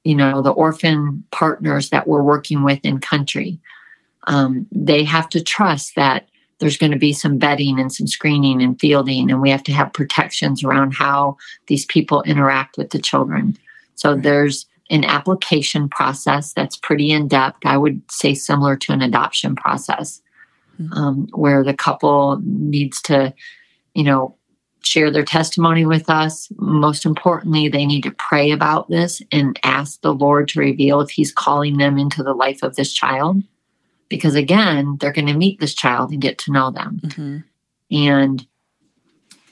you 0.03 0.13
know 0.13 0.43
the 0.43 0.51
orphan 0.51 1.23
partners 1.31 1.89
that 1.89 2.07
we're 2.07 2.21
working 2.21 2.63
with 2.63 2.79
in 2.83 2.99
country, 2.99 3.59
um, 4.27 4.67
they 4.71 5.03
have 5.03 5.29
to 5.29 5.43
trust 5.43 5.95
that 5.95 6.27
there's 6.59 6.77
going 6.77 6.91
to 6.91 6.99
be 6.99 7.13
some 7.13 7.39
vetting 7.39 7.81
and 7.81 7.91
some 7.91 8.05
screening 8.05 8.61
and 8.61 8.79
fielding, 8.79 9.31
and 9.31 9.41
we 9.41 9.49
have 9.49 9.63
to 9.63 9.73
have 9.73 9.91
protections 9.91 10.63
around 10.63 10.93
how 10.93 11.35
these 11.65 11.87
people 11.87 12.21
interact 12.23 12.77
with 12.77 12.91
the 12.91 12.99
children. 12.99 13.57
So 13.95 14.15
there's 14.15 14.67
an 14.93 15.03
application 15.03 15.89
process 15.89 16.53
that's 16.53 16.77
pretty 16.77 17.11
in 17.11 17.27
depth. 17.27 17.65
I 17.65 17.77
would 17.77 18.01
say 18.09 18.33
similar 18.33 18.75
to 18.77 18.93
an 18.93 19.01
adoption 19.01 19.55
process, 19.55 20.21
mm-hmm. 20.79 20.93
um, 20.93 21.27
where 21.33 21.63
the 21.63 21.73
couple 21.73 22.39
needs 22.43 23.01
to, 23.03 23.33
you 23.93 24.03
know, 24.03 24.35
share 24.83 25.11
their 25.11 25.25
testimony 25.25 25.85
with 25.85 26.09
us. 26.09 26.49
Most 26.57 27.05
importantly, 27.05 27.69
they 27.69 27.85
need 27.85 28.03
to 28.03 28.11
pray 28.11 28.51
about 28.51 28.89
this 28.89 29.21
and 29.31 29.59
ask 29.63 30.01
the 30.01 30.13
Lord 30.13 30.47
to 30.49 30.59
reveal 30.59 31.01
if 31.01 31.09
He's 31.09 31.31
calling 31.31 31.77
them 31.77 31.97
into 31.97 32.23
the 32.23 32.33
life 32.33 32.63
of 32.63 32.75
this 32.75 32.93
child 32.93 33.43
because 34.09 34.35
again, 34.35 34.97
they're 34.99 35.11
going 35.11 35.27
to 35.27 35.33
meet 35.33 35.59
this 35.59 35.73
child 35.73 36.11
and 36.11 36.21
get 36.21 36.37
to 36.37 36.51
know 36.51 36.69
them. 36.69 37.01
Mm-hmm. 37.03 37.37
And 37.95 38.47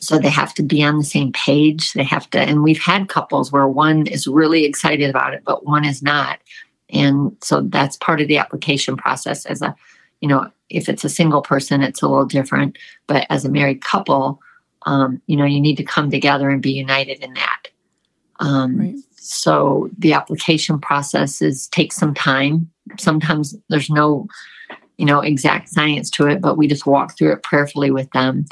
so 0.01 0.17
they 0.17 0.29
have 0.29 0.53
to 0.55 0.63
be 0.63 0.83
on 0.83 0.97
the 0.97 1.03
same 1.03 1.31
page. 1.31 1.93
They 1.93 2.03
have 2.03 2.29
to, 2.31 2.39
and 2.39 2.63
we've 2.63 2.81
had 2.81 3.07
couples 3.07 3.51
where 3.51 3.67
one 3.67 4.07
is 4.07 4.27
really 4.27 4.65
excited 4.65 5.09
about 5.09 5.33
it, 5.33 5.43
but 5.45 5.65
one 5.65 5.85
is 5.85 6.01
not. 6.01 6.39
And 6.89 7.37
so 7.41 7.61
that's 7.61 7.97
part 7.97 8.19
of 8.19 8.27
the 8.27 8.37
application 8.37 8.97
process. 8.97 9.45
As 9.45 9.61
a, 9.61 9.75
you 10.19 10.27
know, 10.27 10.49
if 10.69 10.89
it's 10.89 11.03
a 11.03 11.09
single 11.09 11.41
person, 11.41 11.83
it's 11.83 12.01
a 12.01 12.07
little 12.07 12.25
different. 12.25 12.77
But 13.05 13.27
as 13.29 13.45
a 13.45 13.51
married 13.51 13.81
couple, 13.81 14.41
um, 14.87 15.21
you 15.27 15.37
know, 15.37 15.45
you 15.45 15.61
need 15.61 15.77
to 15.77 15.83
come 15.83 16.09
together 16.09 16.49
and 16.49 16.61
be 16.61 16.71
united 16.71 17.19
in 17.19 17.35
that. 17.35 17.67
Um, 18.39 18.79
right. 18.79 18.95
So 19.15 19.89
the 19.99 20.13
application 20.13 20.79
process 20.79 21.43
is 21.43 21.67
takes 21.67 21.95
some 21.95 22.15
time. 22.15 22.71
Sometimes 22.97 23.55
there's 23.69 23.91
no 23.91 24.27
you 25.01 25.07
know, 25.07 25.19
exact 25.19 25.67
science 25.67 26.11
to 26.11 26.27
it, 26.27 26.41
but 26.41 26.59
we 26.59 26.67
just 26.67 26.85
walk 26.85 27.17
through 27.17 27.33
it 27.33 27.41
prayerfully 27.41 27.89
with 27.89 28.07
them. 28.11 28.45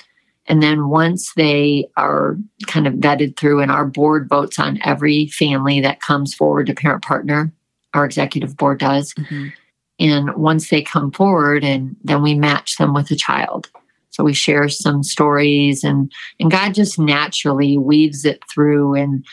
And 0.50 0.64
then 0.64 0.90
once 0.90 1.32
they 1.36 1.88
are 1.96 2.36
kind 2.66 2.88
of 2.88 2.96
vetted 2.96 3.38
through, 3.38 3.62
and 3.62 3.72
our 3.72 3.86
board 3.86 4.28
votes 4.28 4.58
on 4.58 4.80
every 4.84 5.28
family 5.28 5.80
that 5.80 6.02
comes 6.02 6.34
forward 6.34 6.66
to 6.68 6.74
parent 6.74 7.04
partner, 7.04 7.54
our 7.94 8.04
executive 8.04 8.58
board 8.58 8.80
does. 8.80 9.14
Mm-hmm. 9.14 9.48
And 10.00 10.36
once 10.36 10.70
they 10.70 10.82
come 10.82 11.12
forward, 11.12 11.64
and 11.64 11.96
then 12.04 12.24
we 12.24 12.34
match 12.34 12.78
them 12.78 12.94
with 12.94 13.12
a 13.12 13.16
child. 13.16 13.70
So 14.10 14.24
we 14.24 14.34
share 14.34 14.68
some 14.70 15.04
stories, 15.04 15.84
and 15.84 16.12
and 16.40 16.50
God 16.50 16.74
just 16.74 16.98
naturally 16.98 17.78
weaves 17.78 18.26
it 18.26 18.42
through. 18.52 18.96
And 18.96 19.26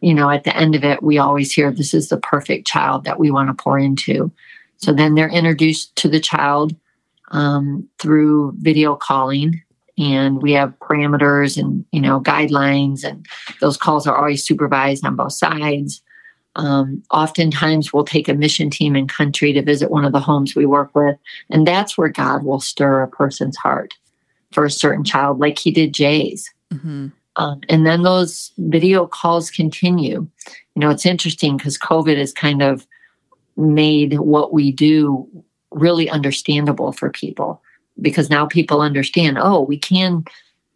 you 0.00 0.14
know, 0.14 0.30
at 0.30 0.44
the 0.44 0.56
end 0.56 0.74
of 0.74 0.84
it, 0.84 1.02
we 1.02 1.18
always 1.18 1.52
hear, 1.52 1.72
"This 1.72 1.92
is 1.92 2.08
the 2.08 2.18
perfect 2.18 2.66
child 2.66 3.04
that 3.04 3.18
we 3.18 3.30
want 3.30 3.48
to 3.48 3.62
pour 3.62 3.78
into." 3.78 4.30
So 4.76 4.92
then 4.92 5.14
they're 5.14 5.28
introduced 5.28 5.96
to 5.96 6.08
the 6.08 6.20
child 6.20 6.74
um, 7.32 7.88
through 7.98 8.54
video 8.58 8.94
calling, 8.96 9.60
and 9.98 10.42
we 10.42 10.52
have 10.52 10.78
parameters 10.80 11.56
and 11.56 11.84
you 11.92 12.00
know 12.00 12.20
guidelines, 12.20 13.04
and 13.04 13.26
those 13.60 13.76
calls 13.76 14.06
are 14.06 14.16
always 14.16 14.44
supervised 14.44 15.04
on 15.04 15.16
both 15.16 15.32
sides. 15.32 16.02
Um, 16.56 17.02
oftentimes, 17.12 17.92
we'll 17.92 18.04
take 18.04 18.28
a 18.28 18.34
mission 18.34 18.70
team 18.70 18.96
in 18.96 19.06
country 19.06 19.52
to 19.52 19.62
visit 19.62 19.90
one 19.90 20.04
of 20.04 20.12
the 20.12 20.20
homes 20.20 20.54
we 20.54 20.66
work 20.66 20.94
with, 20.94 21.16
and 21.50 21.66
that's 21.66 21.96
where 21.96 22.08
God 22.08 22.44
will 22.44 22.60
stir 22.60 23.02
a 23.02 23.08
person's 23.08 23.56
heart 23.56 23.94
for 24.52 24.64
a 24.64 24.70
certain 24.70 25.04
child, 25.04 25.38
like 25.38 25.58
He 25.58 25.70
did 25.70 25.94
Jay's. 25.94 26.50
Mm-hmm. 26.72 27.08
Um, 27.36 27.60
and 27.68 27.86
then 27.86 28.02
those 28.02 28.52
video 28.58 29.06
calls 29.06 29.50
continue. 29.50 30.26
You 30.74 30.80
know, 30.80 30.90
it's 30.90 31.06
interesting 31.06 31.56
because 31.56 31.78
COVID 31.78 32.18
has 32.18 32.32
kind 32.32 32.62
of 32.62 32.86
made 33.56 34.18
what 34.18 34.52
we 34.52 34.72
do 34.72 35.28
really 35.70 36.10
understandable 36.10 36.92
for 36.92 37.10
people 37.10 37.62
because 38.00 38.30
now 38.30 38.46
people 38.46 38.80
understand 38.80 39.38
oh 39.40 39.60
we 39.60 39.78
can 39.78 40.24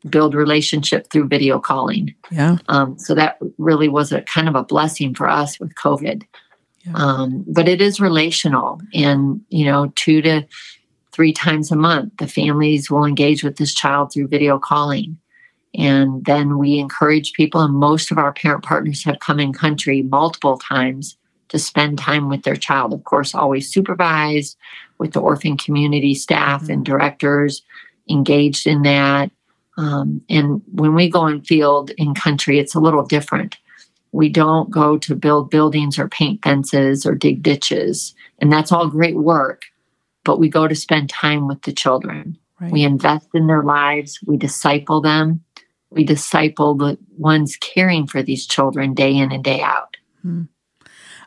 build 0.09 0.35
relationship 0.35 1.11
through 1.11 1.29
video 1.29 1.59
calling 1.59 2.15
yeah 2.31 2.59
um, 2.69 2.99
so 2.99 3.15
that 3.15 3.39
really 3.59 3.89
was 3.89 4.13
a 4.13 4.23
kind 4.23 4.49
of 4.49 4.55
a 4.55 4.65
blessing 4.65 5.15
for 5.15 5.29
us 5.29 5.59
with 5.59 5.75
covid 5.75 6.23
yeah. 6.81 6.93
um, 6.95 7.45
but 7.49 7.69
it 7.69 7.81
is 7.81 8.01
relational 8.01 8.81
and 8.93 9.41
you 9.49 9.65
know 9.65 9.93
two 9.97 10.21
to 10.21 10.43
three 11.13 11.33
times 11.33 11.71
a 11.71 11.77
month 11.77 12.13
the 12.19 12.29
families 12.29 12.91
will 12.91 13.05
engage 13.05 13.43
with 13.43 13.57
this 13.57 13.75
child 13.75 14.13
through 14.13 14.29
video 14.29 14.59
calling 14.59 15.17
and 15.77 16.25
then 16.25 16.59
we 16.59 16.79
encourage 16.79 17.33
people 17.33 17.61
and 17.61 17.75
most 17.75 18.11
of 18.11 18.19
our 18.19 18.33
parent 18.33 18.63
partners 18.63 19.05
have 19.05 19.19
come 19.19 19.41
in 19.41 19.53
country 19.53 20.03
multiple 20.03 20.59
times 20.59 21.17
to 21.49 21.59
spend 21.59 21.99
time 21.99 22.29
with 22.29 22.43
their 22.43 22.57
child. 22.57 22.93
Of 22.93 23.05
course, 23.05 23.35
always 23.35 23.71
supervised 23.71 24.57
with 25.05 25.13
the 25.13 25.21
orphan 25.21 25.59
community 25.59 26.15
staff 26.15 26.63
mm-hmm. 26.63 26.73
and 26.73 26.87
directors 26.87 27.63
engaged 28.09 28.67
in 28.67 28.81
that. 28.83 29.31
Um, 29.77 30.23
and 30.31 30.63
when 30.73 30.95
we 30.95 31.11
go 31.11 31.27
in 31.27 31.43
field 31.43 31.91
in 31.99 32.15
country, 32.15 32.59
it's 32.59 32.75
a 32.75 32.81
little 32.81 33.05
different. 33.05 33.59
We 34.13 34.31
don't 34.31 34.71
go 34.71 34.97
to 34.97 35.15
build 35.15 35.51
buildings 35.51 35.99
or 35.99 36.09
paint 36.09 36.43
fences 36.43 37.05
or 37.05 37.15
dig 37.15 37.43
ditches. 37.43 38.15
And 38.39 38.51
that's 38.51 38.73
all 38.73 38.89
great 38.89 39.17
work. 39.17 39.65
But 40.25 40.39
we 40.39 40.49
go 40.49 40.67
to 40.67 40.75
spend 40.75 41.11
time 41.11 41.49
with 41.49 41.61
the 41.63 41.73
children. 41.73 42.39
Right. 42.59 42.73
We 42.73 42.83
invest 42.83 43.29
in 43.35 43.47
their 43.47 43.63
lives. 43.63 44.19
We 44.25 44.39
disciple 44.39 45.03
them. 45.03 45.45
We 45.91 46.03
disciple 46.05 46.77
the 46.77 46.97
ones 47.19 47.57
caring 47.57 48.07
for 48.07 48.23
these 48.23 48.47
children 48.47 48.95
day 48.95 49.15
in 49.15 49.33
and 49.33 49.45
day 49.45 49.61
out. 49.61 49.99
Mm. 50.25 50.49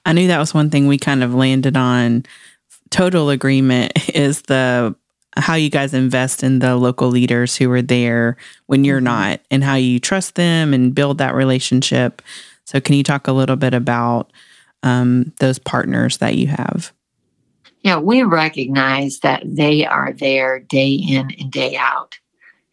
I 0.04 0.14
knew 0.14 0.28
that 0.28 0.40
was 0.40 0.56
one 0.56 0.72
thing 0.72 0.88
we 0.88 0.98
kind 0.98 1.24
of 1.24 1.36
landed 1.36 1.78
on. 1.78 2.26
Total 2.90 3.30
agreement 3.30 3.94
is 4.16 4.44
the 4.44 4.96
how 5.36 5.54
you 5.54 5.70
guys 5.70 5.94
invest 5.94 6.44
in 6.44 6.60
the 6.60 6.76
local 6.76 7.10
leaders 7.10 7.56
who 7.56 7.72
are 7.72 7.82
there 7.82 8.38
when 8.66 8.84
you're 8.84 8.98
mm-hmm. 8.98 9.06
not 9.06 9.42
and 9.52 9.64
how 9.64 9.76
you 9.76 10.00
trust 10.00 10.36
them 10.36 10.74
and 10.74 10.96
build 10.96 11.20
that 11.20 11.36
relationship. 11.36 12.22
So, 12.66 12.82
can 12.82 12.96
you 12.96 13.04
talk 13.04 13.28
a 13.28 13.34
little 13.34 13.56
bit 13.56 13.74
about 13.74 14.32
um, 14.84 15.34
those 15.40 15.60
partners 15.60 16.18
that 16.18 16.36
you 16.36 16.48
have? 16.48 16.92
Yeah, 17.82 18.00
we 18.00 18.24
recognize 18.24 19.20
that 19.20 19.44
they 19.46 19.86
are 19.86 20.12
there 20.12 20.60
day 20.60 20.94
in 20.94 21.32
and 21.40 21.52
day 21.52 21.78
out. 21.78 22.18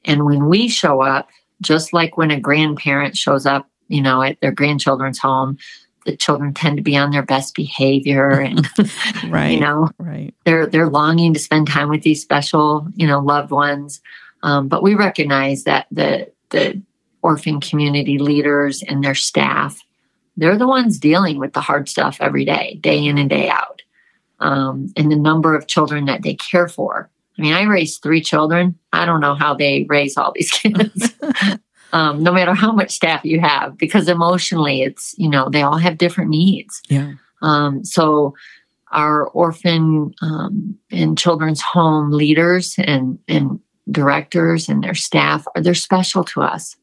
And 0.04 0.24
when 0.24 0.46
we 0.48 0.68
show 0.68 1.02
up, 1.02 1.28
just 1.60 1.92
like 1.92 2.16
when 2.16 2.30
a 2.30 2.40
grandparent 2.40 3.16
shows 3.16 3.46
up, 3.46 3.68
you 3.88 4.02
know, 4.02 4.22
at 4.22 4.40
their 4.40 4.50
grandchildren's 4.50 5.18
home, 5.18 5.58
the 6.04 6.16
children 6.16 6.54
tend 6.54 6.76
to 6.76 6.82
be 6.82 6.96
on 6.96 7.10
their 7.10 7.22
best 7.22 7.54
behavior 7.54 8.30
and 8.40 8.68
right 9.28 9.50
you 9.50 9.60
know 9.60 9.90
right. 9.98 10.34
they're 10.44 10.66
they're 10.66 10.88
longing 10.88 11.34
to 11.34 11.40
spend 11.40 11.66
time 11.66 11.88
with 11.88 12.02
these 12.02 12.22
special 12.22 12.86
you 12.94 13.06
know 13.06 13.20
loved 13.20 13.50
ones. 13.50 14.00
Um, 14.42 14.68
but 14.68 14.82
we 14.82 14.94
recognize 14.94 15.64
that 15.64 15.86
the 15.90 16.30
the 16.50 16.80
orphan 17.22 17.60
community 17.60 18.18
leaders 18.18 18.82
and 18.82 19.02
their 19.02 19.14
staff 19.14 19.82
they're 20.36 20.58
the 20.58 20.68
ones 20.68 20.98
dealing 20.98 21.38
with 21.38 21.52
the 21.52 21.60
hard 21.60 21.88
stuff 21.88 22.18
every 22.20 22.44
day 22.44 22.78
day 22.80 23.04
in 23.04 23.18
and 23.18 23.30
day 23.30 23.48
out. 23.48 23.82
Um, 24.40 24.92
and 24.96 25.10
the 25.10 25.16
number 25.16 25.54
of 25.54 25.68
children 25.68 26.06
that 26.06 26.22
they 26.22 26.34
care 26.34 26.68
for. 26.68 27.08
I 27.38 27.42
mean 27.42 27.52
i 27.52 27.62
raised 27.62 28.02
three 28.02 28.20
children. 28.20 28.78
I 28.92 29.06
don't 29.06 29.20
know 29.20 29.34
how 29.34 29.54
they 29.54 29.86
raise 29.88 30.16
all 30.16 30.32
these 30.32 30.50
kids 30.52 31.14
um, 31.94 32.24
no 32.24 32.32
matter 32.32 32.54
how 32.54 32.72
much 32.72 32.90
staff 32.90 33.24
you 33.24 33.40
have, 33.40 33.78
because 33.78 34.08
emotionally, 34.08 34.82
it's 34.82 35.14
you 35.16 35.30
know 35.30 35.48
they 35.48 35.62
all 35.62 35.78
have 35.78 35.96
different 35.96 36.28
needs. 36.28 36.82
Yeah. 36.88 37.12
Um, 37.40 37.84
so 37.84 38.34
our 38.90 39.28
orphan 39.28 40.12
um, 40.20 40.76
and 40.90 41.16
children's 41.16 41.60
home 41.60 42.10
leaders 42.10 42.74
and 42.78 43.18
and 43.28 43.60
directors 43.90 44.68
and 44.68 44.82
their 44.82 44.94
staff 44.94 45.46
are 45.54 45.62
they're 45.62 45.74
special 45.74 46.24
to 46.24 46.42
us. 46.42 46.76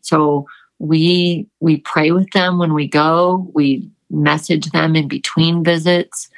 So 0.00 0.46
we 0.80 1.46
we 1.60 1.78
pray 1.78 2.10
with 2.10 2.30
them 2.32 2.58
when 2.58 2.74
we 2.74 2.88
go. 2.88 3.48
We 3.54 3.88
message 4.10 4.70
them 4.70 4.96
in 4.96 5.06
between 5.06 5.62
visits. 5.62 6.28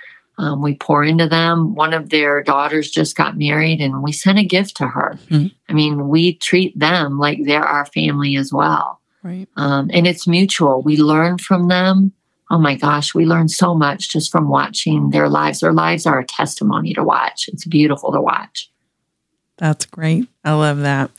Um, 0.40 0.62
we 0.62 0.75
pour 0.75 1.04
into 1.04 1.28
them. 1.28 1.75
One 1.75 1.92
of 1.92 2.09
their 2.09 2.42
daughters 2.42 2.90
just 2.90 3.14
got 3.14 3.37
married, 3.37 3.82
and 3.82 4.02
we 4.02 4.11
sent 4.11 4.38
a 4.38 4.44
gift 4.44 4.75
to 4.78 4.87
her. 4.87 5.18
Mm-hmm. 5.28 5.49
I 5.68 5.73
mean, 5.75 6.09
we 6.09 6.37
treat 6.37 6.78
them 6.78 7.18
like 7.18 7.40
they're 7.44 7.62
our 7.62 7.85
family 7.85 8.37
as 8.37 8.50
well. 8.50 9.02
Right. 9.23 9.47
Um, 9.56 9.90
and 9.92 10.06
it's 10.06 10.26
mutual. 10.26 10.80
We 10.80 10.97
learn 10.97 11.37
from 11.37 11.68
them. 11.68 12.12
Oh 12.50 12.59
my 12.59 12.75
gosh, 12.75 13.14
we 13.14 13.26
learn 13.26 13.49
so 13.49 13.75
much 13.75 14.11
just 14.11 14.32
from 14.32 14.49
watching 14.49 15.11
their 15.11 15.28
lives. 15.28 15.61
Their 15.61 15.75
lives 15.75 16.06
are 16.06 16.20
a 16.20 16.25
testimony 16.25 16.94
to 16.94 17.04
watch. 17.04 17.47
It's 17.49 17.66
beautiful 17.66 18.11
to 18.11 18.20
watch. 18.20 18.70
That's 19.59 19.85
great. 19.85 20.26
I 20.42 20.54
love 20.54 20.78
that. 20.78 21.11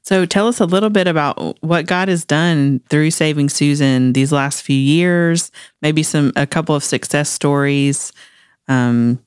So 0.00 0.24
tell 0.24 0.48
us 0.48 0.60
a 0.60 0.64
little 0.64 0.88
bit 0.88 1.06
about 1.06 1.62
what 1.62 1.86
God 1.86 2.08
has 2.08 2.24
done 2.24 2.80
through 2.88 3.10
Saving 3.10 3.50
Susan 3.50 4.14
these 4.14 4.32
last 4.32 4.62
few 4.62 4.76
years, 4.76 5.52
maybe 5.82 6.02
some 6.02 6.32
a 6.36 6.46
couple 6.46 6.74
of 6.74 6.82
success 6.82 7.28
stories. 7.28 8.12
Um, 8.68 9.22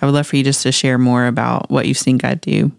I 0.00 0.06
would 0.06 0.14
love 0.14 0.26
for 0.26 0.36
you 0.36 0.44
just 0.44 0.62
to 0.62 0.72
share 0.72 0.98
more 0.98 1.26
about 1.26 1.70
what 1.70 1.86
you've 1.86 1.98
seen 1.98 2.18
God 2.18 2.40
do. 2.40 2.72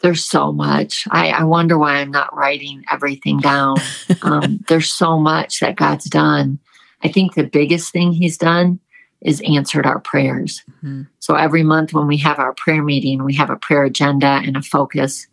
There's 0.00 0.24
so 0.24 0.52
much. 0.52 1.08
I, 1.10 1.30
I 1.30 1.44
wonder 1.44 1.76
why 1.76 1.96
I'm 1.96 2.12
not 2.12 2.34
writing 2.36 2.84
everything 2.90 3.40
down. 3.40 3.76
um, 4.22 4.60
there's 4.68 4.92
so 4.92 5.18
much 5.18 5.60
that 5.60 5.76
God's 5.76 6.04
done. 6.04 6.60
I 7.02 7.08
think 7.08 7.34
the 7.34 7.44
biggest 7.44 7.92
thing 7.92 8.12
He's 8.12 8.38
done 8.38 8.78
is 9.20 9.42
answered 9.42 9.86
our 9.86 9.98
prayers. 9.98 10.62
Mm-hmm. 10.70 11.02
So 11.18 11.34
every 11.34 11.64
month 11.64 11.92
when 11.92 12.06
we 12.06 12.18
have 12.18 12.38
our 12.38 12.54
prayer 12.54 12.82
meeting, 12.82 13.24
we 13.24 13.34
have 13.34 13.50
a 13.50 13.56
prayer 13.56 13.84
agenda 13.84 14.40
and 14.44 14.56
a 14.56 14.62
focus. 14.62 15.26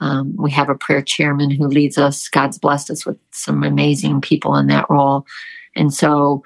Um, 0.00 0.34
we 0.36 0.50
have 0.52 0.68
a 0.68 0.76
prayer 0.76 1.02
chairman 1.02 1.50
who 1.50 1.66
leads 1.66 1.98
us. 1.98 2.28
God's 2.28 2.58
blessed 2.58 2.90
us 2.90 3.04
with 3.04 3.18
some 3.32 3.64
amazing 3.64 4.20
people 4.20 4.56
in 4.56 4.68
that 4.68 4.88
role. 4.88 5.26
And 5.74 5.92
so 5.92 6.44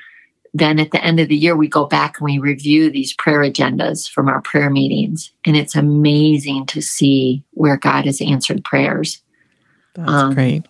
then 0.58 0.78
at 0.78 0.90
the 0.90 1.04
end 1.04 1.20
of 1.20 1.28
the 1.28 1.36
year, 1.36 1.56
we 1.56 1.68
go 1.68 1.86
back 1.86 2.18
and 2.18 2.24
we 2.24 2.38
review 2.38 2.90
these 2.90 3.12
prayer 3.12 3.40
agendas 3.40 4.08
from 4.08 4.28
our 4.28 4.40
prayer 4.40 4.70
meetings. 4.70 5.32
And 5.44 5.56
it's 5.56 5.76
amazing 5.76 6.66
to 6.66 6.80
see 6.80 7.44
where 7.52 7.76
God 7.76 8.06
has 8.06 8.20
answered 8.20 8.64
prayers. 8.64 9.22
That's 9.94 10.10
um, 10.10 10.34
great. 10.34 10.66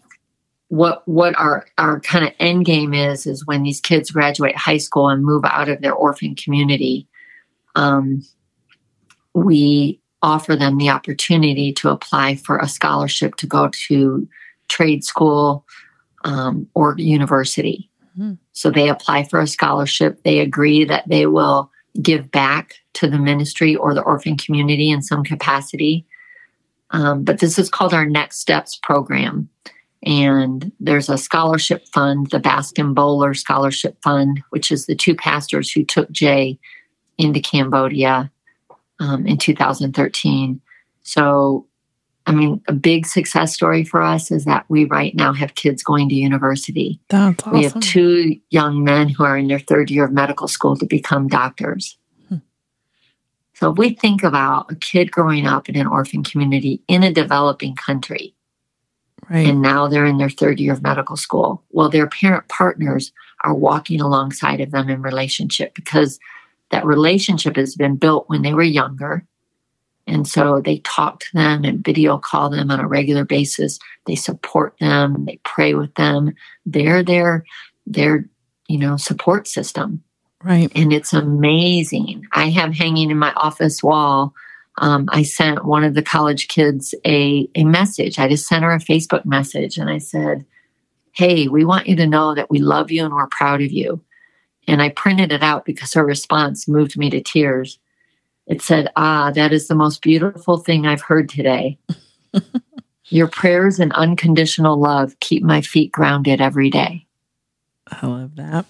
What 0.69 1.07
what 1.07 1.37
our 1.39 1.67
our 1.79 2.01
kind 2.01 2.25
of 2.25 2.33
end 2.41 2.65
game 2.65 2.93
is 2.93 3.27
is 3.27 3.47
when 3.47 3.63
these 3.63 3.81
kids 3.81 4.11
graduate 4.11 4.57
high 4.57 4.79
school 4.79 5.09
and 5.09 5.25
move 5.25 5.45
out 5.45 5.69
of 5.69 5.81
their 5.81 5.95
orphan 5.95 6.35
community, 6.35 7.07
um, 7.77 8.27
we 9.35 10.01
offer 10.23 10.57
them 10.57 10.79
the 10.79 10.91
opportunity 10.91 11.73
to 11.75 11.91
apply 11.91 12.35
for 12.35 12.59
a 12.59 12.67
scholarship 12.67 13.37
to 13.37 13.47
go 13.47 13.69
to 13.87 14.29
trade 14.69 15.05
school 15.05 15.65
um, 16.25 16.69
or 16.75 16.97
university. 16.99 17.89
Mm-hmm. 18.19 18.35
So 18.57 18.71
they 18.71 18.89
apply 18.89 19.25
for 19.25 19.39
a 19.39 19.47
scholarship. 19.47 20.23
They 20.23 20.41
agree 20.41 20.87
that 20.87 21.07
they 21.07 21.27
will 21.27 21.71
give 22.01 22.31
back 22.31 22.77
to 22.95 23.07
the 23.07 23.19
ministry 23.19 23.77
or 23.77 23.93
the 23.93 24.01
orphan 24.01 24.39
community 24.39 24.91
in 24.91 25.03
some 25.03 25.23
capacity. 25.23 26.07
Um, 26.91 27.23
but 27.23 27.39
this 27.39 27.59
is 27.59 27.69
called 27.69 27.93
our 27.93 28.07
Next 28.07 28.39
Steps 28.39 28.81
program. 28.83 29.51
And 30.03 30.73
there's 30.81 31.11
a 31.11 31.19
scholarship 31.19 31.87
fund, 31.89 32.31
the 32.31 32.41
Baskin 32.41 32.95
Bowler 32.95 33.35
Scholarship 33.35 33.99
Fund, 34.03 34.43
which 34.49 34.73
is 34.73 34.87
the 34.87 34.97
two 34.97 35.15
pastors 35.15 35.71
who 35.71 35.85
took 35.85 36.11
Jay 36.11 36.59
into 37.19 37.41
Cambodia 37.41 38.31
um, 39.01 39.27
in 39.27 39.37
2013. 39.37 40.63
So, 41.03 41.67
I 42.27 42.33
mean, 42.33 42.61
a 42.67 42.73
big 42.73 43.07
success 43.07 43.55
story 43.55 43.85
for 43.85 44.03
us 44.03 44.33
is 44.33 44.45
that 44.47 44.65
we 44.69 44.85
right 44.85 45.15
now 45.15 45.33
have 45.33 45.55
kids 45.55 45.83
going 45.83 46.09
to 46.09 46.15
university. 46.15 47.01
That's 47.09 47.43
awesome. 47.45 47.53
We 47.53 47.65
have 47.65 47.79
two 47.81 48.37
young 48.51 48.83
men 48.83 49.09
who 49.09 49.25
are 49.25 49.39
in 49.39 49.47
their 49.47 49.61
third 49.61 49.91
year 49.91 50.05
of 50.05 50.13
medical 50.13 50.49
school 50.49 50.77
to 50.77 50.87
become 50.87 51.29
doctors. 51.29 51.97
Hmm. 52.29 52.39
So, 53.55 53.71
if 53.71 53.79
we 53.79 53.91
think 53.91 54.25
about 54.25 54.73
a 54.73 54.75
kid 54.75 55.13
growing 55.13 55.47
up 55.47 55.69
in 55.69 55.77
an 55.77 55.87
orphan 55.87 56.25
community 56.25 56.83
in 56.89 57.05
a 57.05 57.13
developing 57.13 57.77
country, 57.77 58.35
Right. 59.29 59.49
And 59.49 59.61
now 59.61 59.89
they're 59.89 60.07
in 60.07 60.19
their 60.19 60.31
third 60.31 60.61
year 60.61 60.73
of 60.73 60.83
medical 60.83 61.17
school. 61.17 61.63
Well, 61.71 61.89
their 61.89 62.07
parent 62.07 62.49
partners 62.49 63.13
are 63.43 63.55
walking 63.55 64.01
alongside 64.01 64.61
of 64.61 64.71
them 64.71 64.89
in 64.89 65.03
relationship 65.03 65.75
because 65.75 66.19
that 66.71 66.85
relationship 66.85 67.57
has 67.57 67.75
been 67.75 67.97
built 67.97 68.29
when 68.29 68.43
they 68.43 68.55
were 68.55 68.63
younger. 68.63 69.27
And 70.07 70.27
so 70.27 70.61
they 70.61 70.79
talk 70.79 71.21
to 71.21 71.27
them 71.35 71.65
and 71.65 71.85
video 71.85 72.19
call 72.19 72.49
them 72.49 72.71
on 72.71 72.81
a 72.81 72.87
regular 72.87 73.25
basis. 73.25 73.79
They 74.07 74.15
support 74.15 74.77
them, 74.79 75.25
they 75.25 75.41
pray 75.45 75.75
with 75.75 75.95
them. 75.95 76.35
They're 76.65 77.03
their 77.03 77.45
their, 77.87 78.29
you 78.69 78.79
know, 78.79 78.97
support 78.97 79.47
system. 79.47 80.03
Right. 80.43 80.71
And 80.75 80.93
it's 80.93 81.13
amazing. 81.13 82.25
I 82.33 82.51
have 82.51 82.75
hanging 82.75 83.11
in 83.11 83.19
my 83.19 83.33
office 83.33 83.83
wall. 83.83 84.35
Um, 84.79 85.09
I 85.11 85.23
sent 85.23 85.65
one 85.65 85.85
of 85.85 85.95
the 85.95 86.03
college 86.03 86.49
kids 86.49 86.95
a, 87.05 87.49
a 87.55 87.65
message. 87.65 88.19
I 88.19 88.29
just 88.29 88.47
sent 88.47 88.65
her 88.65 88.73
a 88.73 88.79
Facebook 88.79 89.25
message 89.25 89.79
and 89.79 89.89
I 89.89 89.99
said, 89.99 90.45
Hey, 91.13 91.49
we 91.49 91.65
want 91.65 91.87
you 91.87 91.97
to 91.97 92.07
know 92.07 92.35
that 92.35 92.51
we 92.51 92.59
love 92.59 92.91
you 92.91 93.05
and 93.05 93.15
we're 93.15 93.29
proud 93.29 93.63
of 93.63 93.73
you. 93.73 94.03
And 94.69 94.83
I 94.83 94.91
printed 94.91 95.33
it 95.33 95.43
out 95.43 95.65
because 95.65 95.95
her 95.95 96.05
response 96.05 96.69
moved 96.69 96.99
me 96.99 97.09
to 97.11 97.23
tears. 97.23 97.79
It 98.47 98.63
said, 98.63 98.91
Ah, 98.97 99.31
that 99.33 99.53
is 99.53 99.69
the 99.69 99.75
most 99.75 100.03
beautiful 100.03 100.59
thing 100.59 100.87
I've 100.87 101.03
heard 101.03 101.29
today. 101.29 101.79
Your 103.09 103.29
prayers 103.29 103.79
and 103.79 103.93
unconditional 103.93 104.79
love 104.79 105.19
keep 105.21 105.43
my 105.43 105.61
feet 105.61 105.93
grounded 105.93 106.41
every 106.41 106.71
day. 106.71 107.07
I 107.89 108.07
love 108.07 108.37
that. 108.37 108.67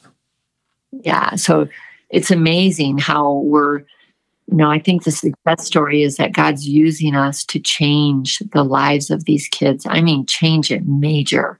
Yeah. 0.93 1.37
So 1.37 1.69
it's 2.11 2.31
amazing 2.31 2.99
how 2.99 3.39
we're, 3.39 3.79
you 3.79 4.57
know, 4.57 4.71
I 4.71 4.79
think 4.79 5.05
the 5.05 5.11
success 5.11 5.67
story 5.67 6.03
is 6.03 6.17
that 6.17 6.33
God's 6.33 6.69
using 6.69 7.15
us 7.15 7.45
to 7.47 7.59
change 7.59 8.39
the 8.53 8.63
lives 8.63 9.11
of 9.11 9.25
these 9.25 9.49
kids. 9.49 9.87
I 9.89 10.01
mean, 10.01 10.27
change 10.27 10.71
it 10.71 10.87
major. 10.87 11.59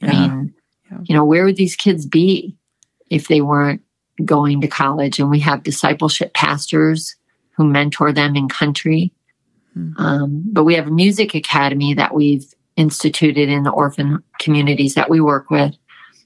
Yeah. 0.00 0.08
I 0.08 0.12
mean, 0.12 0.54
yeah. 0.90 0.98
you 1.04 1.14
know, 1.14 1.24
where 1.24 1.44
would 1.44 1.56
these 1.56 1.76
kids 1.76 2.06
be 2.06 2.56
if 3.10 3.28
they 3.28 3.42
weren't 3.42 3.82
going 4.24 4.60
to 4.60 4.68
college. 4.68 5.18
And 5.18 5.30
we 5.30 5.40
have 5.40 5.62
discipleship 5.62 6.34
pastors 6.34 7.16
who 7.60 7.66
mentor 7.66 8.10
them 8.10 8.36
in 8.36 8.48
country. 8.48 9.12
Mm-hmm. 9.76 10.00
Um, 10.02 10.42
but 10.46 10.64
we 10.64 10.74
have 10.76 10.86
a 10.86 10.90
music 10.90 11.34
academy 11.34 11.92
that 11.92 12.14
we've 12.14 12.54
instituted 12.76 13.50
in 13.50 13.64
the 13.64 13.70
orphan 13.70 14.22
communities 14.38 14.94
that 14.94 15.10
we 15.10 15.20
work 15.20 15.50
with. 15.50 15.74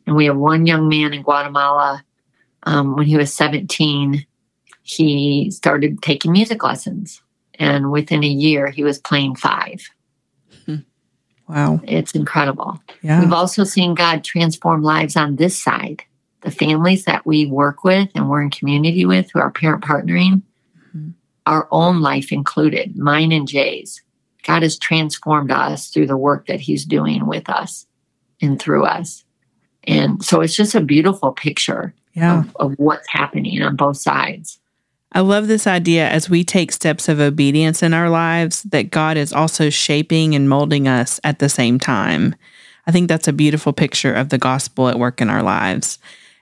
And 0.07 0.15
we 0.15 0.27
have 0.27 0.37
one 0.37 0.65
young 0.65 0.89
man 0.89 1.13
in 1.13 1.25
Guatemala. 1.25 2.05
Um, 2.63 2.95
when 2.95 3.07
he 3.07 3.17
was 3.17 3.35
17, 3.35 4.25
he 4.85 5.51
started 5.51 6.01
taking 6.03 6.31
music 6.31 6.63
lessons. 6.63 7.21
And 7.55 7.91
within 7.91 8.23
a 8.23 8.29
year, 8.29 8.71
he 8.71 8.85
was 8.85 9.01
playing 9.01 9.35
five. 9.35 9.89
Hmm. 10.67 10.77
Wow. 11.49 11.81
It's 11.83 12.15
incredible. 12.15 12.81
Yeah. 13.03 13.19
We've 13.19 13.33
also 13.33 13.65
seen 13.65 13.97
God 13.97 14.23
transform 14.23 14.85
lives 14.85 15.17
on 15.17 15.35
this 15.35 15.61
side 15.61 16.05
the 16.43 16.51
families 16.51 17.07
that 17.07 17.27
we 17.27 17.47
work 17.47 17.83
with 17.83 18.09
and 18.15 18.29
we're 18.29 18.43
in 18.43 18.51
community 18.51 19.05
with 19.05 19.31
who 19.33 19.41
are 19.41 19.51
parent 19.51 19.83
partnering. 19.83 20.43
Our 21.47 21.69
own 21.71 22.01
life 22.01 22.33
included, 22.33 22.97
mine 22.97 23.33
and 23.33 23.47
Jay's. 23.47 24.03
God 24.45 24.63
has 24.63 24.79
transformed 24.79 25.51
us 25.51 25.89
through 25.89 26.07
the 26.07 26.17
work 26.17 26.47
that 26.47 26.61
He's 26.61 26.85
doing 26.85 27.27
with 27.27 27.49
us 27.49 27.87
and 28.41 28.61
through 28.61 28.85
us. 28.85 29.25
And 29.85 30.23
so 30.25 30.41
it's 30.41 30.57
just 30.57 30.75
a 30.75 30.81
beautiful 30.81 31.33
picture 31.33 31.95
yeah. 32.15 32.41
of, 32.41 32.57
of 32.57 32.75
what's 32.79 33.09
happening 33.09 33.63
on 33.63 33.77
both 33.77 33.97
sides. 33.97 34.59
I 35.13 35.21
love 35.21 35.47
this 35.47 35.67
idea 35.67 36.09
as 36.09 36.29
we 36.29 36.43
take 36.43 36.73
steps 36.73 37.09
of 37.09 37.21
obedience 37.21 37.83
in 37.83 37.95
our 37.95 38.11
lives 38.11 38.65
that 38.65 38.91
God 38.91 39.17
is 39.17 39.33
also 39.33 39.71
shaping 39.71 40.35
and 40.35 40.49
molding 40.49 40.89
us 40.89 41.21
at 41.23 41.39
the 41.39 41.49
same 41.49 41.79
time. 41.79 42.35
I 42.87 42.91
think 42.91 43.09
that's 43.09 43.29
a 43.29 43.33
beautiful 43.33 43.73
picture 43.73 44.13
of 44.13 44.31
the 44.31 44.39
gospel 44.39 44.89
at 44.89 44.99
work 44.99 45.21
in 45.21 45.31
our 45.31 45.43
lives. 45.43 45.99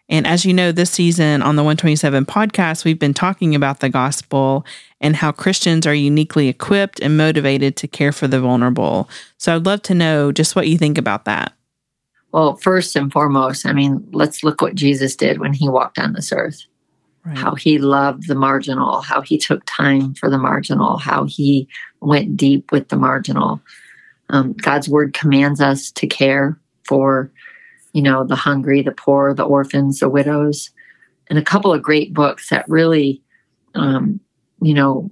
And 0.09 0.27
as 0.27 0.45
you 0.45 0.53
know, 0.53 0.73
this 0.73 0.91
season 0.91 1.43
on 1.43 1.57
the 1.57 1.63
127 1.63 2.27
podcast, 2.27 2.85
we've 2.85 2.99
been 2.99 3.15
talking 3.15 3.55
about 3.55 3.81
the 3.81 3.89
gospel 3.89 4.67
and 5.01 5.17
how 5.17 5.33
Christians 5.33 5.87
are 5.87 5.95
uniquely 5.95 6.49
equipped 6.49 7.01
and 7.01 7.17
motivated 7.17 7.77
to 7.77 7.89
care 7.89 8.13
for 8.13 8.29
the 8.29 8.41
vulnerable. 8.41 9.09
So 9.39 9.57
I'd 9.57 9.67
love 9.67 9.83
to 9.83 9.95
know 9.95 10.33
just 10.33 10.55
what 10.55 10.69
you 10.69 10.77
think 10.77 10.99
about 10.99 11.25
that. 11.25 11.55
Well, 12.33 12.57
first 12.57 12.97
and 12.97 13.13
foremost, 13.13 13.67
I 13.67 13.73
mean, 13.73 14.07
let's 14.13 14.43
look 14.43 14.61
what 14.61 14.75
Jesus 14.75 15.17
did 15.17 15.39
when 15.39 15.53
he 15.53 15.69
walked 15.69 15.99
on 15.99 16.15
this 16.15 16.33
earth. 16.33 16.65
Right. 17.25 17.39
How 17.39 17.55
he 17.55 17.79
loved 17.79 18.27
the 18.27 18.35
marginal, 18.35 19.01
how 19.01 19.21
he 19.21 19.39
took 19.39 19.63
time 19.67 20.15
for 20.15 20.29
the 20.29 20.39
marginal, 20.39 20.97
how 20.97 21.25
he 21.25 21.69
went 22.01 22.37
deep 22.37 22.73
with 22.73 22.89
the 22.89 22.97
marginal. 22.97 23.61
Um, 24.31 24.55
God's 24.55 24.89
word 24.89 25.15
commands 25.15 25.61
us 25.61 25.93
to 25.93 26.07
care 26.07 26.59
for 26.85 27.31
you 27.93 28.03
know, 28.03 28.25
the 28.25 28.37
hungry, 28.37 28.83
the 28.83 28.93
poor, 28.93 29.35
the 29.35 29.45
orphans, 29.45 30.01
the 30.01 30.09
widows, 30.09 30.71
and 31.29 31.39
a 31.39 31.45
couple 31.45 31.73
of 31.73 31.83
great 31.83 32.13
books 32.13 32.49
that 32.49 32.69
really, 32.69 33.23
um, 33.75 34.21
you 34.61 34.75
know, 34.75 35.11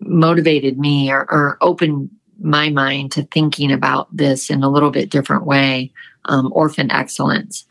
motivated 0.00 0.78
me 0.78 1.10
or, 1.10 1.22
or, 1.30 1.56
opened 1.60 2.10
my 2.38 2.68
mind 2.68 3.10
to 3.10 3.22
thinking 3.32 3.72
about 3.72 4.14
this 4.14 4.50
in 4.50 4.62
a 4.62 4.68
little 4.68 4.90
bit 4.90 5.10
different 5.10 5.46
way. 5.46 5.90
Um, 6.26 6.52
Orphan 6.52 6.90
Excellence. 6.90 7.64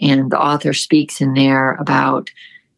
And 0.00 0.30
the 0.30 0.40
author 0.40 0.72
speaks 0.72 1.20
in 1.20 1.34
there 1.34 1.74
about 1.74 2.30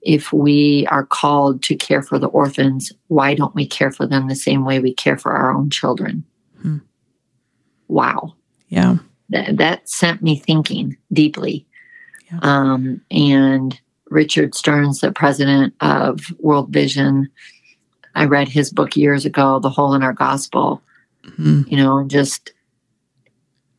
if 0.03 0.33
we 0.33 0.87
are 0.91 1.07
called 1.07 1.63
to 1.63 1.77
care 1.77 2.03
for 2.03 2.19
the 2.19 2.27
orphans, 2.27 2.93
why 3.07 3.35
don't 3.35 3.55
we 3.55 3.67
care 3.67 3.93
for 3.93 4.07
them 4.07 4.29
the 4.29 4.35
same 4.35 4.65
way 4.65 4.81
we 4.81 4.93
care 4.93 5.17
for 5.17 5.33
our 5.33 5.53
own 5.53 5.71
children? 5.71 6.25
Hmm. 6.61 6.79
Wow. 7.89 8.35
Yeah 8.69 8.97
that, 9.33 9.57
that 9.57 9.89
sent 9.89 10.23
me 10.23 10.39
thinking 10.39 10.97
deeply. 11.13 11.67
Yeah. 12.31 12.39
Um, 12.43 13.01
and 13.11 13.79
Richard 14.09 14.55
Stearns, 14.55 15.01
the 15.01 15.13
president 15.13 15.75
of 15.81 16.21
World 16.39 16.71
Vision, 16.71 17.31
I 18.15 18.27
read 18.27 18.49
his 18.49 18.71
book 18.71 18.97
years 18.97 19.25
ago, 19.25 19.59
The 19.59 19.71
Hole 19.71 19.95
in 19.95 20.03
Our 20.03 20.13
Gospel, 20.13 20.83
mm-hmm. 21.25 21.63
you 21.67 21.77
know, 21.77 21.99
and 21.99 22.11
just 22.11 22.53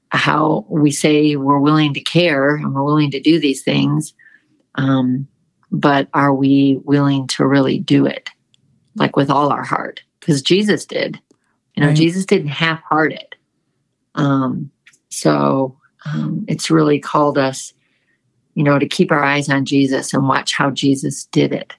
how 0.09 0.65
we 0.69 0.91
say 0.91 1.35
we're 1.35 1.59
willing 1.59 1.93
to 1.93 2.01
care 2.01 2.55
and 2.55 2.73
we're 2.73 2.83
willing 2.83 3.11
to 3.11 3.19
do 3.19 3.39
these 3.39 3.63
things. 3.63 4.13
Um, 4.75 5.27
but 5.71 6.07
are 6.13 6.33
we 6.33 6.79
willing 6.83 7.27
to 7.27 7.47
really 7.47 7.79
do 7.79 8.05
it 8.05 8.29
like 8.95 9.15
with 9.15 9.29
all 9.29 9.51
our 9.51 9.63
heart? 9.63 10.01
Because 10.19 10.41
Jesus 10.41 10.85
did. 10.85 11.19
You 11.75 11.81
know, 11.81 11.87
right. 11.87 11.97
Jesus 11.97 12.25
didn't 12.25 12.49
half 12.49 12.81
heart 12.83 13.13
it. 13.13 13.35
Um, 14.15 14.69
so 15.13 15.77
um, 16.05 16.45
it's 16.47 16.69
really 16.69 16.99
called 16.99 17.37
us, 17.37 17.73
you 18.55 18.63
know, 18.63 18.79
to 18.79 18.87
keep 18.87 19.11
our 19.11 19.23
eyes 19.23 19.49
on 19.49 19.65
Jesus 19.65 20.13
and 20.13 20.27
watch 20.27 20.53
how 20.53 20.69
Jesus 20.71 21.25
did 21.25 21.53
it 21.53 21.73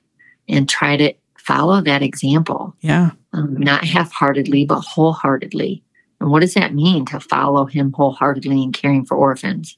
and 0.49 0.68
try 0.68 0.97
to 0.97 1.12
follow 1.38 1.81
that 1.83 2.03
example. 2.03 2.75
Yeah. 2.81 3.11
Um, 3.33 3.57
not 3.57 3.85
half 3.85 4.12
heartedly, 4.12 4.64
but 4.64 4.81
wholeheartedly. 4.81 5.83
And 6.20 6.31
what 6.31 6.40
does 6.40 6.55
that 6.55 6.75
mean 6.75 7.05
to 7.07 7.20
follow 7.20 7.66
him 7.66 7.92
wholeheartedly 7.92 8.62
in 8.62 8.73
caring 8.73 9.05
for 9.05 9.16
orphans? 9.16 9.77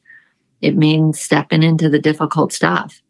It 0.60 0.76
means 0.76 1.20
stepping 1.20 1.62
into 1.62 1.88
the 1.88 1.98
difficult 1.98 2.52
stuff. 2.52 3.00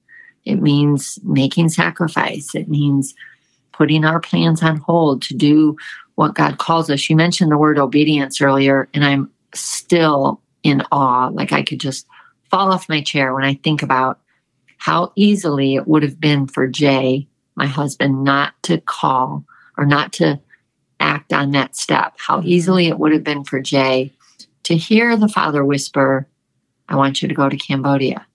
It 0.44 0.56
means 0.56 1.18
making 1.22 1.68
sacrifice. 1.70 2.54
It 2.54 2.68
means 2.68 3.14
putting 3.72 4.04
our 4.04 4.20
plans 4.20 4.62
on 4.62 4.78
hold 4.78 5.22
to 5.22 5.34
do 5.34 5.76
what 6.14 6.34
God 6.34 6.58
calls 6.58 6.88
us. 6.88 7.10
You 7.10 7.16
mentioned 7.16 7.50
the 7.50 7.58
word 7.58 7.78
obedience 7.78 8.40
earlier, 8.40 8.88
and 8.94 9.04
I'm 9.04 9.30
still 9.60 10.40
in 10.62 10.82
awe. 10.92 11.28
Like 11.28 11.52
I 11.52 11.62
could 11.62 11.80
just 11.80 12.06
fall 12.50 12.72
off 12.72 12.88
my 12.88 13.02
chair 13.02 13.34
when 13.34 13.44
I 13.44 13.54
think 13.54 13.82
about 13.82 14.20
how 14.78 15.12
easily 15.16 15.74
it 15.74 15.88
would 15.88 16.02
have 16.02 16.20
been 16.20 16.46
for 16.46 16.66
Jay, 16.66 17.26
my 17.54 17.66
husband, 17.66 18.24
not 18.24 18.52
to 18.64 18.80
call 18.80 19.44
or 19.76 19.86
not 19.86 20.12
to 20.14 20.40
act 21.00 21.32
on 21.32 21.52
that 21.52 21.76
step. 21.76 22.14
How 22.18 22.38
mm-hmm. 22.38 22.48
easily 22.48 22.86
it 22.88 22.98
would 22.98 23.12
have 23.12 23.24
been 23.24 23.44
for 23.44 23.60
Jay 23.60 24.12
to 24.64 24.76
hear 24.76 25.16
the 25.16 25.28
father 25.28 25.64
whisper, 25.64 26.26
I 26.88 26.96
want 26.96 27.22
you 27.22 27.28
to 27.28 27.34
go 27.34 27.48
to 27.48 27.56
Cambodia. 27.56 28.26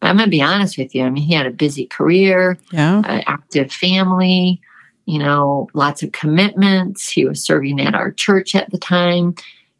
But 0.00 0.08
I'm 0.08 0.16
going 0.16 0.26
to 0.26 0.30
be 0.30 0.42
honest 0.42 0.78
with 0.78 0.94
you. 0.94 1.04
I 1.04 1.10
mean, 1.10 1.22
he 1.22 1.34
had 1.34 1.46
a 1.46 1.50
busy 1.50 1.86
career, 1.86 2.58
yeah. 2.72 3.02
an 3.04 3.22
active 3.26 3.70
family, 3.72 4.60
you 5.06 5.18
know, 5.18 5.68
lots 5.74 6.02
of 6.02 6.12
commitments. 6.12 7.10
He 7.10 7.24
was 7.24 7.44
serving 7.44 7.80
at 7.80 7.94
our 7.94 8.12
church 8.12 8.54
at 8.54 8.70
the 8.70 8.78
time. 8.78 9.34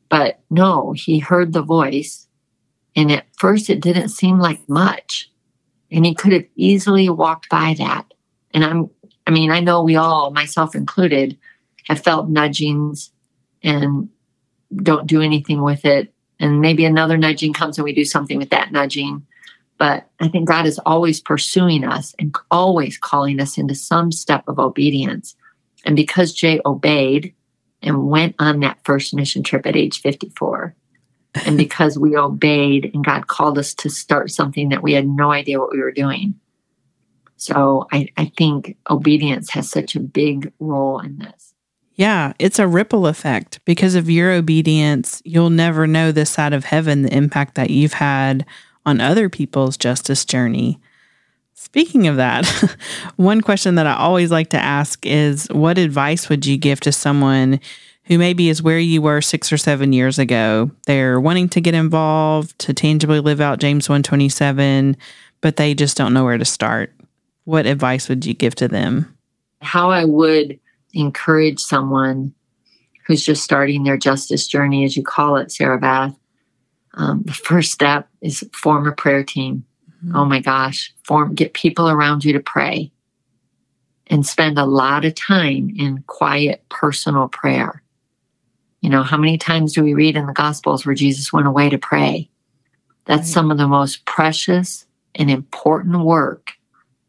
But 0.08 0.40
no, 0.50 0.92
he 0.92 1.18
heard 1.18 1.52
the 1.52 1.62
voice. 1.62 2.28
And 2.96 3.10
at 3.10 3.26
first, 3.36 3.70
it 3.70 3.80
didn't 3.80 4.10
seem 4.10 4.38
like 4.38 4.68
much. 4.68 5.30
And 5.90 6.04
he 6.06 6.14
could 6.14 6.32
have 6.32 6.44
easily 6.56 7.08
walked 7.08 7.48
by 7.48 7.74
that. 7.78 8.12
And 8.52 8.64
I'm, 8.64 8.90
I 9.26 9.30
mean, 9.30 9.50
I 9.50 9.60
know 9.60 9.82
we 9.82 9.96
all, 9.96 10.30
myself 10.30 10.74
included, 10.74 11.36
have 11.88 12.02
felt 12.02 12.28
nudgings 12.28 13.10
and 13.62 14.08
don't 14.76 15.06
do 15.06 15.20
anything 15.20 15.62
with 15.62 15.84
it. 15.84 16.12
And 16.40 16.60
maybe 16.60 16.84
another 16.84 17.16
nudging 17.16 17.52
comes 17.52 17.78
and 17.78 17.84
we 17.84 17.94
do 17.94 18.04
something 18.04 18.38
with 18.38 18.50
that 18.50 18.72
nudging. 18.72 19.26
But 19.78 20.08
I 20.20 20.28
think 20.28 20.48
God 20.48 20.66
is 20.66 20.78
always 20.86 21.20
pursuing 21.20 21.84
us 21.84 22.14
and 22.18 22.34
always 22.50 22.96
calling 22.96 23.40
us 23.40 23.58
into 23.58 23.74
some 23.74 24.12
step 24.12 24.44
of 24.46 24.58
obedience. 24.58 25.34
And 25.84 25.96
because 25.96 26.32
Jay 26.32 26.60
obeyed 26.64 27.34
and 27.84 28.08
went 28.08 28.34
on 28.38 28.60
that 28.60 28.78
first 28.84 29.14
mission 29.14 29.42
trip 29.42 29.66
at 29.66 29.76
age 29.76 30.00
54, 30.00 30.74
and 31.46 31.56
because 31.58 31.98
we 31.98 32.16
obeyed 32.16 32.90
and 32.92 33.04
God 33.04 33.26
called 33.26 33.58
us 33.58 33.74
to 33.74 33.90
start 33.90 34.30
something 34.30 34.70
that 34.70 34.82
we 34.82 34.92
had 34.92 35.06
no 35.06 35.30
idea 35.30 35.60
what 35.60 35.72
we 35.72 35.80
were 35.80 35.92
doing. 35.92 36.34
So 37.36 37.86
I, 37.92 38.08
I 38.16 38.32
think 38.36 38.76
obedience 38.88 39.50
has 39.50 39.68
such 39.68 39.96
a 39.96 40.00
big 40.00 40.52
role 40.58 41.00
in 41.00 41.18
this. 41.18 41.54
Yeah, 41.94 42.32
it's 42.38 42.58
a 42.58 42.66
ripple 42.66 43.06
effect. 43.06 43.60
Because 43.64 43.94
of 43.94 44.10
your 44.10 44.32
obedience, 44.32 45.22
you'll 45.24 45.50
never 45.50 45.86
know 45.86 46.10
this 46.10 46.30
side 46.30 46.52
of 46.52 46.64
heaven 46.64 47.02
the 47.02 47.14
impact 47.14 47.54
that 47.54 47.70
you've 47.70 47.94
had 47.94 48.44
on 48.84 49.00
other 49.00 49.28
people's 49.28 49.76
justice 49.76 50.24
journey. 50.24 50.80
Speaking 51.54 52.08
of 52.08 52.16
that, 52.16 52.46
one 53.16 53.40
question 53.40 53.76
that 53.76 53.86
I 53.86 53.94
always 53.94 54.30
like 54.30 54.50
to 54.50 54.58
ask 54.58 55.06
is 55.06 55.46
what 55.52 55.78
advice 55.78 56.28
would 56.28 56.44
you 56.44 56.56
give 56.56 56.80
to 56.80 56.92
someone 56.92 57.60
who 58.04 58.18
maybe 58.18 58.48
is 58.48 58.62
where 58.62 58.78
you 58.78 59.00
were 59.00 59.20
six 59.20 59.52
or 59.52 59.56
seven 59.56 59.92
years 59.92 60.18
ago? 60.18 60.72
They're 60.86 61.20
wanting 61.20 61.48
to 61.50 61.60
get 61.60 61.74
involved, 61.74 62.58
to 62.60 62.74
tangibly 62.74 63.20
live 63.20 63.40
out 63.40 63.60
James 63.60 63.88
127, 63.88 64.96
but 65.40 65.56
they 65.56 65.74
just 65.74 65.96
don't 65.96 66.12
know 66.12 66.24
where 66.24 66.38
to 66.38 66.44
start. 66.44 66.92
What 67.44 67.66
advice 67.66 68.08
would 68.08 68.26
you 68.26 68.34
give 68.34 68.56
to 68.56 68.66
them? 68.66 69.16
How 69.62 69.90
I 69.90 70.04
would 70.04 70.58
encourage 70.92 71.60
someone 71.60 72.34
who's 73.06 73.24
just 73.24 73.44
starting 73.44 73.84
their 73.84 73.96
justice 73.96 74.48
journey, 74.48 74.84
as 74.84 74.96
you 74.96 75.04
call 75.04 75.36
it, 75.36 75.52
Sarah 75.52 75.78
Beth, 75.78 76.16
um, 76.94 77.22
the 77.22 77.32
first 77.32 77.72
step 77.72 78.08
is 78.22 78.44
form 78.52 78.86
a 78.88 78.92
prayer 78.92 79.22
team. 79.22 79.64
Mm-hmm. 80.04 80.16
Oh 80.16 80.24
my 80.24 80.40
gosh, 80.40 80.92
form 81.04 81.34
get 81.34 81.54
people 81.54 81.88
around 81.88 82.24
you 82.24 82.32
to 82.32 82.40
pray 82.40 82.90
and 84.08 84.26
spend 84.26 84.58
a 84.58 84.66
lot 84.66 85.04
of 85.04 85.14
time 85.14 85.74
in 85.76 86.04
quiet 86.06 86.64
personal 86.68 87.28
prayer. 87.28 87.82
You 88.80 88.90
know, 88.90 89.02
how 89.02 89.16
many 89.16 89.38
times 89.38 89.72
do 89.72 89.82
we 89.82 89.94
read 89.94 90.16
in 90.16 90.26
the 90.26 90.32
Gospels 90.32 90.84
where 90.84 90.94
Jesus 90.94 91.32
went 91.32 91.46
away 91.46 91.70
to 91.70 91.78
pray? 91.78 92.28
That's 93.06 93.20
right. 93.20 93.26
some 93.28 93.50
of 93.50 93.56
the 93.56 93.68
most 93.68 94.04
precious 94.04 94.86
and 95.14 95.30
important 95.30 96.04
work 96.04 96.52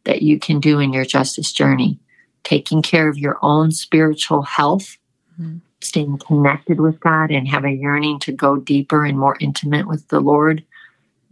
that 0.05 0.21
you 0.21 0.39
can 0.39 0.59
do 0.59 0.79
in 0.79 0.93
your 0.93 1.05
justice 1.05 1.51
journey. 1.51 1.99
Taking 2.43 2.81
care 2.81 3.09
of 3.09 3.17
your 3.17 3.39
own 3.41 3.71
spiritual 3.71 4.43
health, 4.43 4.97
mm-hmm 5.39 5.57
staying 5.85 6.17
connected 6.17 6.81
with 6.81 6.99
God 6.99 7.31
and 7.31 7.47
have 7.47 7.63
a 7.63 7.71
yearning 7.71 8.19
to 8.19 8.31
go 8.31 8.57
deeper 8.57 9.05
and 9.05 9.17
more 9.17 9.37
intimate 9.39 9.87
with 9.87 10.07
the 10.09 10.19
Lord. 10.19 10.63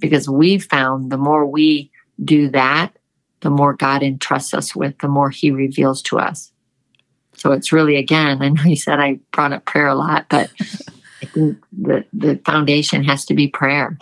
Because 0.03 0.27
we've 0.27 0.65
found 0.65 1.13
the 1.13 1.17
more 1.17 1.45
we 1.45 1.89
do 2.21 2.49
that, 2.49 2.91
the 3.39 3.49
more 3.49 3.73
God 3.73 4.03
entrusts 4.03 4.53
us 4.53 4.75
with, 4.75 4.97
the 4.99 5.07
more 5.07 5.29
He 5.29 5.49
reveals 5.49 6.01
to 6.03 6.19
us. 6.19 6.51
So 7.35 7.53
it's 7.53 7.71
really, 7.71 7.95
again, 7.95 8.41
I 8.41 8.49
know 8.49 8.63
you 8.63 8.75
said 8.75 8.99
I 8.99 9.19
brought 9.31 9.53
up 9.53 9.63
prayer 9.63 9.87
a 9.87 9.95
lot, 9.95 10.25
but 10.29 10.51
I 10.59 11.25
think 11.25 11.57
the, 11.71 12.03
the 12.11 12.35
foundation 12.45 13.05
has 13.05 13.23
to 13.27 13.33
be 13.33 13.47
prayer. 13.47 13.97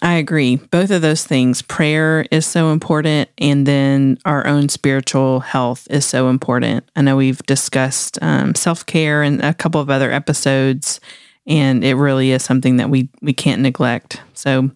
I 0.00 0.14
agree. 0.14 0.56
Both 0.56 0.92
of 0.92 1.02
those 1.02 1.24
things, 1.24 1.60
prayer 1.60 2.24
is 2.30 2.46
so 2.46 2.70
important, 2.70 3.30
and 3.38 3.66
then 3.66 4.18
our 4.24 4.46
own 4.46 4.68
spiritual 4.68 5.40
health 5.40 5.88
is 5.90 6.04
so 6.04 6.28
important. 6.28 6.88
I 6.94 7.02
know 7.02 7.16
we've 7.16 7.42
discussed 7.46 8.16
um, 8.22 8.54
self 8.54 8.86
care 8.86 9.24
in 9.24 9.40
a 9.40 9.54
couple 9.54 9.80
of 9.80 9.90
other 9.90 10.12
episodes, 10.12 11.00
and 11.48 11.82
it 11.82 11.94
really 11.94 12.30
is 12.30 12.44
something 12.44 12.76
that 12.76 12.90
we 12.90 13.08
we 13.22 13.32
can't 13.32 13.62
neglect. 13.62 14.20
So, 14.34 14.70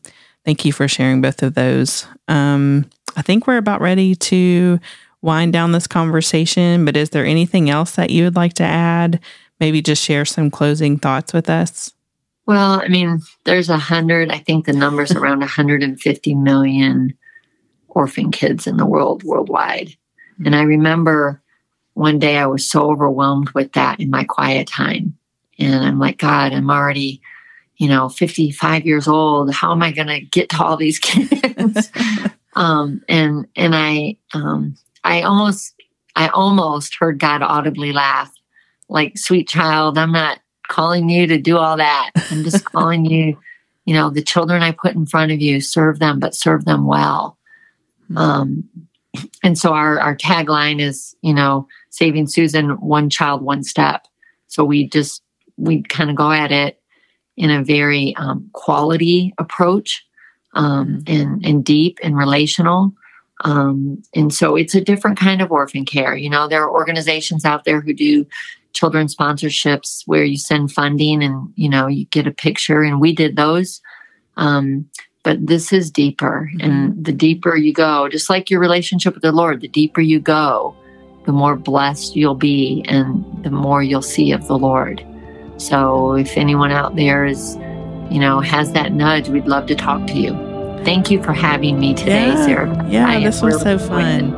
thank 0.50 0.64
you 0.64 0.72
for 0.72 0.88
sharing 0.88 1.20
both 1.20 1.44
of 1.44 1.54
those. 1.54 2.08
Um, 2.26 2.90
I 3.14 3.22
think 3.22 3.46
we're 3.46 3.56
about 3.56 3.80
ready 3.80 4.16
to 4.16 4.80
wind 5.22 5.52
down 5.52 5.70
this 5.70 5.86
conversation. 5.86 6.84
But 6.84 6.96
is 6.96 7.10
there 7.10 7.24
anything 7.24 7.70
else 7.70 7.92
that 7.92 8.10
you 8.10 8.24
would 8.24 8.34
like 8.34 8.54
to 8.54 8.64
add? 8.64 9.20
Maybe 9.60 9.80
just 9.80 10.02
share 10.02 10.24
some 10.24 10.50
closing 10.50 10.98
thoughts 10.98 11.32
with 11.32 11.48
us. 11.48 11.92
Well, 12.46 12.82
I 12.82 12.88
mean, 12.88 13.20
there's 13.44 13.68
a 13.68 13.78
hundred, 13.78 14.32
I 14.32 14.38
think 14.38 14.66
the 14.66 14.72
number's 14.72 15.12
around 15.12 15.38
150 15.38 16.34
million 16.34 17.16
orphan 17.88 18.32
kids 18.32 18.66
in 18.66 18.76
the 18.76 18.86
world 18.86 19.22
worldwide. 19.22 19.94
And 20.44 20.56
I 20.56 20.62
remember 20.62 21.40
one 21.94 22.18
day 22.18 22.38
I 22.38 22.46
was 22.46 22.68
so 22.68 22.90
overwhelmed 22.90 23.50
with 23.50 23.70
that 23.74 24.00
in 24.00 24.10
my 24.10 24.24
quiet 24.24 24.66
time. 24.66 25.16
And 25.60 25.84
I'm 25.84 26.00
like, 26.00 26.18
God, 26.18 26.52
I'm 26.52 26.70
already, 26.70 27.22
you 27.80 27.88
know, 27.88 28.10
55 28.10 28.84
years 28.84 29.08
old. 29.08 29.54
How 29.54 29.72
am 29.72 29.82
I 29.82 29.90
going 29.90 30.08
to 30.08 30.20
get 30.20 30.50
to 30.50 30.62
all 30.62 30.76
these 30.76 30.98
kids? 31.00 31.90
um, 32.54 33.02
and, 33.08 33.48
and 33.56 33.74
I, 33.74 34.18
um, 34.34 34.76
I 35.02 35.22
almost, 35.22 35.74
I 36.14 36.28
almost 36.28 36.94
heard 36.96 37.18
God 37.18 37.40
audibly 37.40 37.92
laugh 37.92 38.30
like, 38.90 39.16
sweet 39.16 39.48
child, 39.48 39.96
I'm 39.96 40.12
not 40.12 40.40
calling 40.68 41.08
you 41.08 41.26
to 41.28 41.38
do 41.38 41.56
all 41.56 41.78
that. 41.78 42.10
I'm 42.30 42.44
just 42.44 42.64
calling 42.72 43.06
you, 43.06 43.38
you 43.86 43.94
know, 43.94 44.10
the 44.10 44.22
children 44.22 44.62
I 44.62 44.72
put 44.72 44.94
in 44.94 45.06
front 45.06 45.32
of 45.32 45.40
you, 45.40 45.60
serve 45.60 46.00
them, 46.00 46.18
but 46.18 46.34
serve 46.34 46.66
them 46.66 46.86
well. 46.86 47.38
Um, 48.14 48.68
and 49.42 49.56
so 49.56 49.72
our, 49.72 49.98
our 50.00 50.16
tagline 50.16 50.80
is, 50.80 51.14
you 51.22 51.32
know, 51.32 51.66
saving 51.88 52.26
Susan 52.26 52.70
one 52.80 53.08
child, 53.08 53.42
one 53.42 53.62
step. 53.62 54.06
So 54.48 54.64
we 54.64 54.88
just, 54.88 55.22
we 55.56 55.82
kind 55.82 56.10
of 56.10 56.16
go 56.16 56.30
at 56.30 56.52
it 56.52 56.79
in 57.40 57.50
a 57.50 57.64
very 57.64 58.14
um, 58.16 58.48
quality 58.52 59.32
approach 59.38 60.04
um, 60.54 61.02
and, 61.06 61.44
and 61.44 61.64
deep 61.64 61.98
and 62.02 62.16
relational. 62.16 62.92
Um, 63.44 64.02
and 64.14 64.32
so 64.32 64.56
it's 64.56 64.74
a 64.74 64.80
different 64.90 65.18
kind 65.18 65.40
of 65.40 65.50
orphan 65.50 65.84
care. 65.84 66.14
You 66.14 66.28
know, 66.28 66.46
there 66.46 66.62
are 66.62 66.70
organizations 66.80 67.44
out 67.44 67.64
there 67.64 67.80
who 67.80 67.94
do 67.94 68.26
children 68.72 69.06
sponsorships 69.06 70.02
where 70.06 70.24
you 70.24 70.36
send 70.36 70.70
funding 70.70 71.24
and 71.24 71.52
you 71.56 71.68
know 71.68 71.86
you 71.88 72.04
get 72.06 72.26
a 72.26 72.30
picture 72.46 72.82
and 72.82 73.00
we 73.00 73.12
did 73.12 73.34
those 73.36 73.80
Um, 74.36 74.86
but 75.22 75.46
this 75.46 75.72
is 75.72 75.90
deeper. 75.90 76.50
Mhm. 76.54 76.64
And 76.64 77.04
the 77.04 77.12
deeper 77.12 77.56
you 77.56 77.72
go, 77.72 78.08
just 78.08 78.30
like 78.30 78.50
your 78.50 78.60
relationship 78.60 79.14
with 79.14 79.22
the 79.22 79.32
Lord, 79.32 79.60
the 79.60 79.68
deeper 79.68 80.00
you 80.00 80.18
go, 80.20 80.74
the 81.26 81.32
more 81.32 81.56
blessed 81.56 82.16
you'll 82.16 82.34
be 82.34 82.84
and 82.88 83.24
the 83.42 83.50
more 83.50 83.82
you'll 83.82 84.02
see 84.02 84.32
of 84.32 84.46
the 84.46 84.58
Lord. 84.58 85.04
So 85.60 86.14
if 86.14 86.38
anyone 86.38 86.72
out 86.72 86.96
there 86.96 87.26
is, 87.26 87.56
you 88.10 88.18
know, 88.18 88.40
has 88.40 88.72
that 88.72 88.92
nudge, 88.92 89.28
we'd 89.28 89.46
love 89.46 89.66
to 89.66 89.74
talk 89.74 90.06
to 90.06 90.14
you. 90.14 90.32
Thank 90.84 91.10
you 91.10 91.22
for 91.22 91.34
having 91.34 91.78
me 91.78 91.92
today, 91.92 92.28
yeah, 92.28 92.46
Sarah. 92.46 92.86
Yeah, 92.88 93.06
I 93.06 93.20
this 93.20 93.42
was 93.42 93.62
really 93.62 93.78
so 93.78 93.86
fun. 93.86 94.32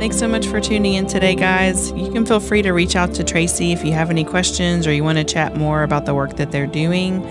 Thanks 0.00 0.18
so 0.18 0.26
much 0.26 0.46
for 0.46 0.60
tuning 0.60 0.94
in 0.94 1.06
today, 1.06 1.36
guys. 1.36 1.92
You 1.92 2.10
can 2.10 2.26
feel 2.26 2.40
free 2.40 2.62
to 2.62 2.72
reach 2.72 2.96
out 2.96 3.14
to 3.14 3.22
Tracy 3.22 3.70
if 3.72 3.84
you 3.84 3.92
have 3.92 4.10
any 4.10 4.24
questions 4.24 4.84
or 4.86 4.92
you 4.92 5.04
want 5.04 5.18
to 5.18 5.24
chat 5.24 5.54
more 5.56 5.84
about 5.84 6.06
the 6.06 6.14
work 6.14 6.34
that 6.36 6.50
they're 6.50 6.66
doing. 6.66 7.22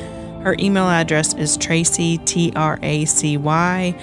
Her 0.41 0.55
email 0.57 0.87
address 0.87 1.33
is 1.33 1.57
Tracy, 1.57 2.19
T 2.19 2.53
R 2.55 2.79
A 2.81 3.03
C 3.03 3.35
Y, 3.35 3.93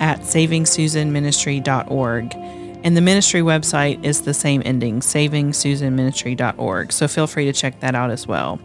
at 0.00 0.18
savingsusanministry.org. 0.20 2.61
And 2.84 2.96
the 2.96 3.00
ministry 3.00 3.42
website 3.42 4.04
is 4.04 4.22
the 4.22 4.34
same 4.34 4.62
ending, 4.64 5.00
savingsusanministry.org. 5.00 6.92
So 6.92 7.06
feel 7.06 7.26
free 7.26 7.44
to 7.44 7.52
check 7.52 7.78
that 7.80 7.94
out 7.94 8.10
as 8.10 8.26
well. 8.26 8.58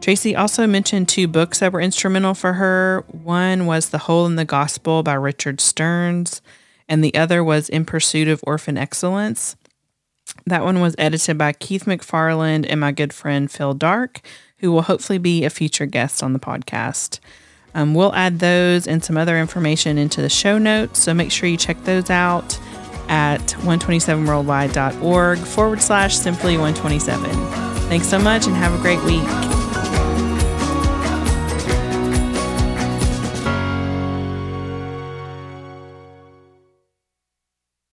Tracy 0.00 0.34
also 0.34 0.66
mentioned 0.66 1.08
two 1.08 1.28
books 1.28 1.58
that 1.60 1.72
were 1.72 1.80
instrumental 1.80 2.34
for 2.34 2.54
her. 2.54 3.04
One 3.08 3.66
was 3.66 3.90
The 3.90 3.98
Hole 3.98 4.26
in 4.26 4.36
the 4.36 4.44
Gospel 4.44 5.02
by 5.02 5.14
Richard 5.14 5.60
Stearns, 5.60 6.40
and 6.88 7.04
the 7.04 7.14
other 7.14 7.44
was 7.44 7.68
In 7.68 7.84
Pursuit 7.84 8.28
of 8.28 8.42
Orphan 8.46 8.78
Excellence. 8.78 9.56
That 10.46 10.64
one 10.64 10.80
was 10.80 10.94
edited 10.96 11.36
by 11.36 11.52
Keith 11.52 11.84
McFarland 11.84 12.66
and 12.68 12.80
my 12.80 12.92
good 12.92 13.12
friend 13.12 13.50
Phil 13.50 13.74
Darke, 13.74 14.22
who 14.58 14.72
will 14.72 14.82
hopefully 14.82 15.18
be 15.18 15.44
a 15.44 15.50
future 15.50 15.86
guest 15.86 16.22
on 16.22 16.32
the 16.32 16.38
podcast. 16.38 17.18
Um, 17.74 17.94
we'll 17.94 18.14
add 18.14 18.38
those 18.38 18.86
and 18.86 19.04
some 19.04 19.16
other 19.16 19.38
information 19.38 19.98
into 19.98 20.22
the 20.22 20.28
show 20.28 20.58
notes, 20.58 20.98
so 20.98 21.14
make 21.14 21.30
sure 21.30 21.48
you 21.48 21.56
check 21.56 21.82
those 21.84 22.10
out 22.10 22.58
at 23.10 23.40
127worldwide.org 23.40 25.38
forward 25.38 25.82
slash 25.82 26.16
simply 26.16 26.56
127. 26.56 27.30
Thanks 27.88 28.08
so 28.08 28.18
much 28.18 28.46
and 28.46 28.54
have 28.56 28.72
a 28.72 28.80
great 28.80 29.02
week. 29.02 29.59